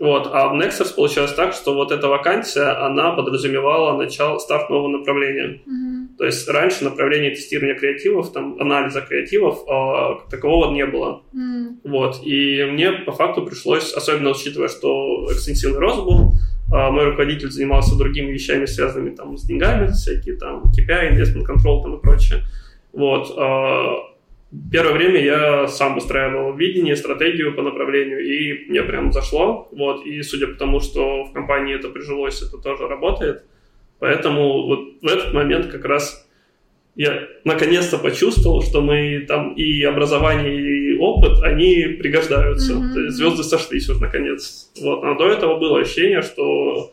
Вот. 0.00 0.30
А 0.32 0.48
в 0.48 0.58
Nexus 0.58 0.94
получилось 0.94 1.34
так, 1.34 1.52
что 1.52 1.74
вот 1.74 1.92
эта 1.92 2.08
вакансия, 2.08 2.70
она 2.86 3.12
подразумевала 3.12 3.98
начало, 3.98 4.38
старт 4.38 4.70
нового 4.70 4.88
направления. 4.88 5.60
Mm-hmm. 5.66 6.16
То 6.16 6.24
есть 6.24 6.48
раньше 6.48 6.84
направление 6.84 7.32
тестирования 7.32 7.78
креативов, 7.78 8.32
там, 8.32 8.58
анализа 8.58 9.02
креативов, 9.02 9.64
как 9.66 10.28
такового 10.30 10.72
не 10.72 10.86
было. 10.86 11.22
Mm-hmm. 11.34 11.66
Вот. 11.84 12.20
И 12.24 12.64
мне 12.64 12.92
по 12.92 13.12
факту 13.12 13.44
пришлось, 13.44 13.92
особенно 13.92 14.30
учитывая, 14.30 14.68
что 14.68 15.28
экстенсивный 15.30 15.78
рост 15.78 16.02
был, 16.02 16.32
мой 16.70 17.04
руководитель 17.06 17.50
занимался 17.50 17.98
другими 17.98 18.30
вещами, 18.30 18.64
связанными 18.64 19.14
там 19.14 19.36
с 19.36 19.44
деньгами, 19.44 19.88
всякие 19.88 20.36
там 20.36 20.64
KPI, 20.64 21.16
investment 21.16 21.46
control 21.46 21.82
там 21.82 21.96
и 21.96 22.00
прочее. 22.00 22.44
Вот. 22.92 23.34
А, 23.36 23.96
первое 24.70 24.92
время 24.92 25.22
я 25.22 25.68
сам 25.68 25.96
устраивал 25.96 26.54
видение, 26.54 26.96
стратегию 26.96 27.54
по 27.54 27.62
направлению, 27.62 28.20
и 28.20 28.70
мне 28.70 28.82
прям 28.82 29.12
зашло. 29.12 29.68
Вот. 29.72 30.06
И 30.06 30.22
судя 30.22 30.46
по 30.48 30.54
тому, 30.54 30.80
что 30.80 31.24
в 31.24 31.32
компании 31.32 31.74
это 31.74 31.88
прижилось, 31.88 32.42
это 32.42 32.58
тоже 32.58 32.86
работает. 32.86 33.44
Поэтому 33.98 34.66
вот 34.66 35.02
в 35.02 35.06
этот 35.06 35.34
момент 35.34 35.66
как 35.66 35.84
раз 35.84 36.28
я 36.96 37.20
наконец-то 37.44 37.98
почувствовал, 37.98 38.62
что 38.62 38.80
мы 38.80 39.24
там 39.26 39.54
и 39.54 39.82
образование, 39.82 40.60
и 40.60 40.98
опыт, 40.98 41.42
они 41.42 41.96
пригождаются. 41.98 42.74
Mm-hmm. 42.74 42.92
То 42.92 43.00
есть 43.00 43.16
звезды 43.16 43.44
сошлись 43.44 43.88
вот 43.88 44.00
наконец. 44.00 44.70
Вот. 44.80 45.04
А 45.04 45.14
до 45.16 45.28
этого 45.28 45.58
было 45.58 45.80
ощущение, 45.80 46.22
что 46.22 46.92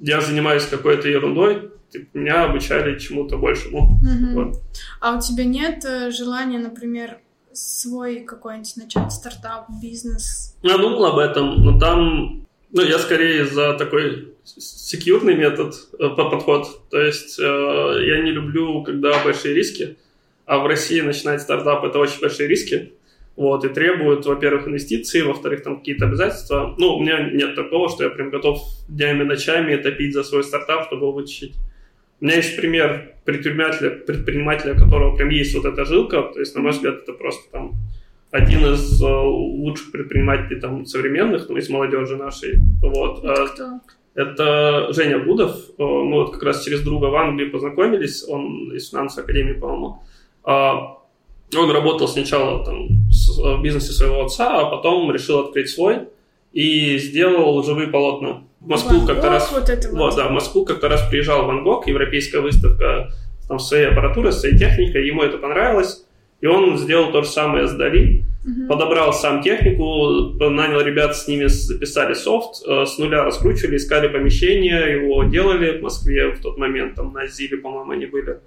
я 0.00 0.20
занимаюсь 0.20 0.66
какой-то 0.66 1.08
ерундой, 1.08 1.70
типа, 1.90 2.06
меня 2.14 2.44
обучали 2.44 2.98
чему-то 2.98 3.36
большему. 3.36 4.00
Mm-hmm. 4.02 4.34
Вот. 4.34 4.62
А 5.00 5.16
у 5.16 5.20
тебя 5.20 5.44
нет 5.44 5.84
э, 5.84 6.10
желания, 6.10 6.58
например, 6.58 7.18
свой 7.52 8.20
какой-нибудь 8.20 8.76
начать 8.76 9.12
стартап, 9.12 9.66
бизнес? 9.82 10.56
Я 10.62 10.78
думал 10.78 11.04
об 11.06 11.18
этом, 11.18 11.64
но 11.64 11.78
там, 11.78 12.46
ну, 12.70 12.82
я 12.82 12.98
скорее 12.98 13.44
за 13.44 13.74
такой 13.74 14.34
секьюрный 14.44 15.34
метод, 15.34 15.74
э, 15.98 16.08
подход. 16.10 16.88
То 16.90 17.00
есть 17.00 17.38
э, 17.38 17.42
я 17.42 18.20
не 18.22 18.30
люблю, 18.30 18.82
когда 18.82 19.22
большие 19.22 19.54
риски, 19.54 19.96
а 20.46 20.58
в 20.58 20.66
России 20.66 21.00
начинать 21.00 21.40
стартап– 21.42 21.84
это 21.84 21.98
очень 21.98 22.20
большие 22.20 22.48
риски. 22.48 22.92
Вот, 23.36 23.64
и 23.64 23.68
требуют, 23.68 24.26
во-первых, 24.26 24.66
инвестиции, 24.66 25.20
во-вторых, 25.20 25.62
там 25.62 25.78
какие-то 25.78 26.06
обязательства. 26.06 26.74
Ну, 26.76 26.96
у 26.96 27.00
меня 27.00 27.20
нет 27.20 27.54
такого, 27.54 27.88
что 27.88 28.02
я 28.02 28.10
прям 28.10 28.30
готов 28.30 28.60
днями, 28.88 29.22
ночами 29.22 29.76
топить 29.76 30.12
за 30.12 30.24
свой 30.24 30.42
стартап, 30.42 30.86
чтобы 30.86 31.02
его 31.02 31.12
вытащить. 31.12 31.54
У 32.20 32.24
меня 32.24 32.36
есть 32.36 32.56
пример 32.56 33.14
предпринимателя, 33.24 33.90
предпринимателя, 33.90 34.74
у 34.74 34.76
которого 34.76 35.14
прям 35.14 35.28
есть 35.28 35.54
вот 35.54 35.66
эта 35.66 35.84
жилка. 35.84 36.22
То 36.22 36.40
есть, 36.40 36.56
на 36.56 36.62
мой 36.62 36.72
взгляд, 36.72 37.02
это 37.02 37.12
просто 37.12 37.48
там 37.52 37.76
один 38.30 38.74
из 38.74 39.02
э, 39.02 39.06
лучших 39.06 39.90
предпринимателей 39.90 40.60
там 40.60 40.84
современных, 40.84 41.48
ну, 41.48 41.56
из 41.56 41.68
молодежи 41.70 42.16
нашей. 42.16 42.60
Вот. 42.82 43.24
Это 43.24 43.46
кто? 43.46 43.80
Это 44.14 44.92
Женя 44.92 45.18
Будов. 45.18 45.56
Э, 45.78 45.82
мы 45.82 46.24
вот 46.24 46.32
как 46.32 46.42
раз 46.42 46.62
через 46.64 46.82
друга 46.82 47.06
в 47.06 47.16
Англии 47.16 47.46
познакомились. 47.48 48.28
Он 48.28 48.72
из 48.74 48.90
финансовой 48.90 49.24
академии, 49.24 49.54
по-моему. 49.54 50.02
А, 50.44 50.98
он 51.56 51.70
работал 51.70 52.08
сначала 52.08 52.64
там, 52.64 52.88
в 52.88 53.62
бизнесе 53.62 53.92
своего 53.92 54.24
отца, 54.24 54.60
а 54.60 54.70
потом 54.70 55.10
решил 55.12 55.40
открыть 55.40 55.70
свой 55.70 56.08
и 56.52 56.98
сделал 56.98 57.62
живые 57.62 57.88
полотна. 57.88 58.42
В 58.60 58.68
Москву 58.68 59.06
как-то 59.06 59.28
раз... 59.28 59.52
Вот, 59.52 59.68
это 59.68 59.88
вот. 59.88 59.98
вот, 59.98 60.16
да, 60.16 60.28
в 60.28 60.32
Москву 60.32 60.64
как-то 60.64 60.88
раз 60.88 61.06
приезжал 61.08 61.46
Ван 61.46 61.62
Гог, 61.62 61.86
европейская 61.86 62.40
выставка 62.40 63.10
там, 63.46 63.58
с 63.58 63.68
своей 63.68 63.86
аппаратурой, 63.86 64.32
с 64.32 64.40
своей 64.40 64.58
техникой. 64.58 65.06
Ему 65.06 65.22
это 65.22 65.38
понравилось. 65.38 66.04
И 66.40 66.46
он 66.46 66.78
сделал 66.78 67.12
то 67.12 67.22
же 67.22 67.28
самое 67.28 67.66
с 67.66 67.72
Дали 67.72 68.24
Угу. 68.48 68.68
Подобрал 68.68 69.12
сам 69.12 69.42
технику, 69.42 70.32
нанял 70.38 70.80
ребят, 70.80 71.16
с 71.16 71.26
ними 71.28 71.46
записали 71.46 72.14
софт, 72.14 72.62
э, 72.66 72.86
с 72.86 72.98
нуля 72.98 73.24
раскручивали, 73.24 73.76
искали 73.76 74.08
помещение, 74.08 74.92
его 74.92 75.24
делали 75.24 75.78
в 75.78 75.82
Москве 75.82 76.32
в 76.32 76.40
тот 76.40 76.56
момент, 76.56 76.94
там 76.94 77.12
на 77.12 77.26
Зиле, 77.26 77.58
по-моему, 77.58 77.90
они 77.90 78.06
были. 78.06 78.38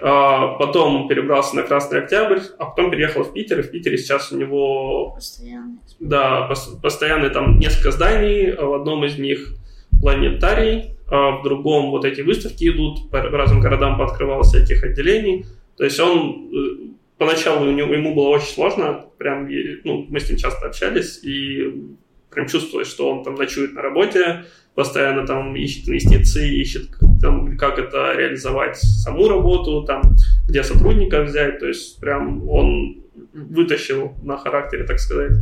А 0.00 0.54
потом 0.58 1.08
перебрался 1.08 1.56
на 1.56 1.62
Красный 1.62 2.00
Октябрь, 2.00 2.38
а 2.58 2.66
потом 2.66 2.90
переехал 2.90 3.24
в 3.24 3.32
Питер, 3.32 3.60
и 3.60 3.62
в 3.62 3.70
Питере 3.70 3.98
сейчас 3.98 4.32
у 4.32 4.38
него... 4.38 5.12
Постоянный. 5.14 5.78
Да, 6.00 6.52
постоянно 6.82 7.30
там 7.30 7.58
несколько 7.58 7.90
зданий, 7.90 8.52
в 8.52 8.74
одном 8.74 9.04
из 9.04 9.18
них 9.18 9.54
планетарий, 10.00 10.96
а 11.10 11.38
в 11.38 11.42
другом 11.42 11.90
вот 11.90 12.04
эти 12.04 12.20
выставки 12.20 12.68
идут, 12.68 13.10
по 13.10 13.20
разным 13.20 13.60
городам 13.60 13.98
пооткрывал 13.98 14.42
всяких 14.42 14.84
отделений. 14.84 15.46
То 15.76 15.84
есть 15.84 15.98
он 15.98 16.96
поначалу 17.18 17.68
ему 17.68 18.14
было 18.14 18.28
очень 18.28 18.54
сложно, 18.54 19.04
прям, 19.18 19.48
ну, 19.84 20.06
мы 20.08 20.20
с 20.20 20.28
ним 20.28 20.38
часто 20.38 20.66
общались, 20.66 21.22
и 21.22 21.84
прям 22.30 22.46
чувствовалось, 22.46 22.88
что 22.88 23.10
он 23.10 23.24
там 23.24 23.34
ночует 23.34 23.74
на 23.74 23.82
работе, 23.82 24.44
постоянно 24.74 25.26
там 25.26 25.56
ищет 25.56 25.88
инвестиции, 25.88 26.60
ищет 26.60 26.90
там, 27.20 27.56
как 27.56 27.78
это 27.78 28.14
реализовать 28.16 28.76
саму 28.76 29.28
работу, 29.28 29.82
там, 29.84 30.02
где 30.48 30.62
сотрудников 30.62 31.28
взять, 31.28 31.58
то 31.58 31.66
есть 31.66 31.98
прям 32.00 32.48
он 32.48 33.02
вытащил 33.32 34.14
на 34.22 34.36
характере, 34.36 34.84
так 34.84 35.00
сказать. 35.00 35.32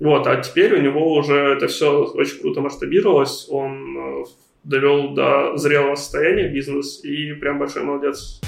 Вот, 0.00 0.26
а 0.26 0.36
теперь 0.36 0.74
у 0.74 0.80
него 0.80 1.14
уже 1.14 1.36
это 1.36 1.68
все 1.68 2.04
очень 2.04 2.40
круто 2.40 2.62
масштабировалось, 2.62 3.46
он 3.50 3.96
э, 3.96 4.24
довел 4.64 5.14
до 5.14 5.56
зрелого 5.56 5.94
состояния 5.94 6.48
бизнес 6.48 7.04
и 7.04 7.34
прям 7.34 7.58
большой 7.58 7.84
молодец. 7.84 8.40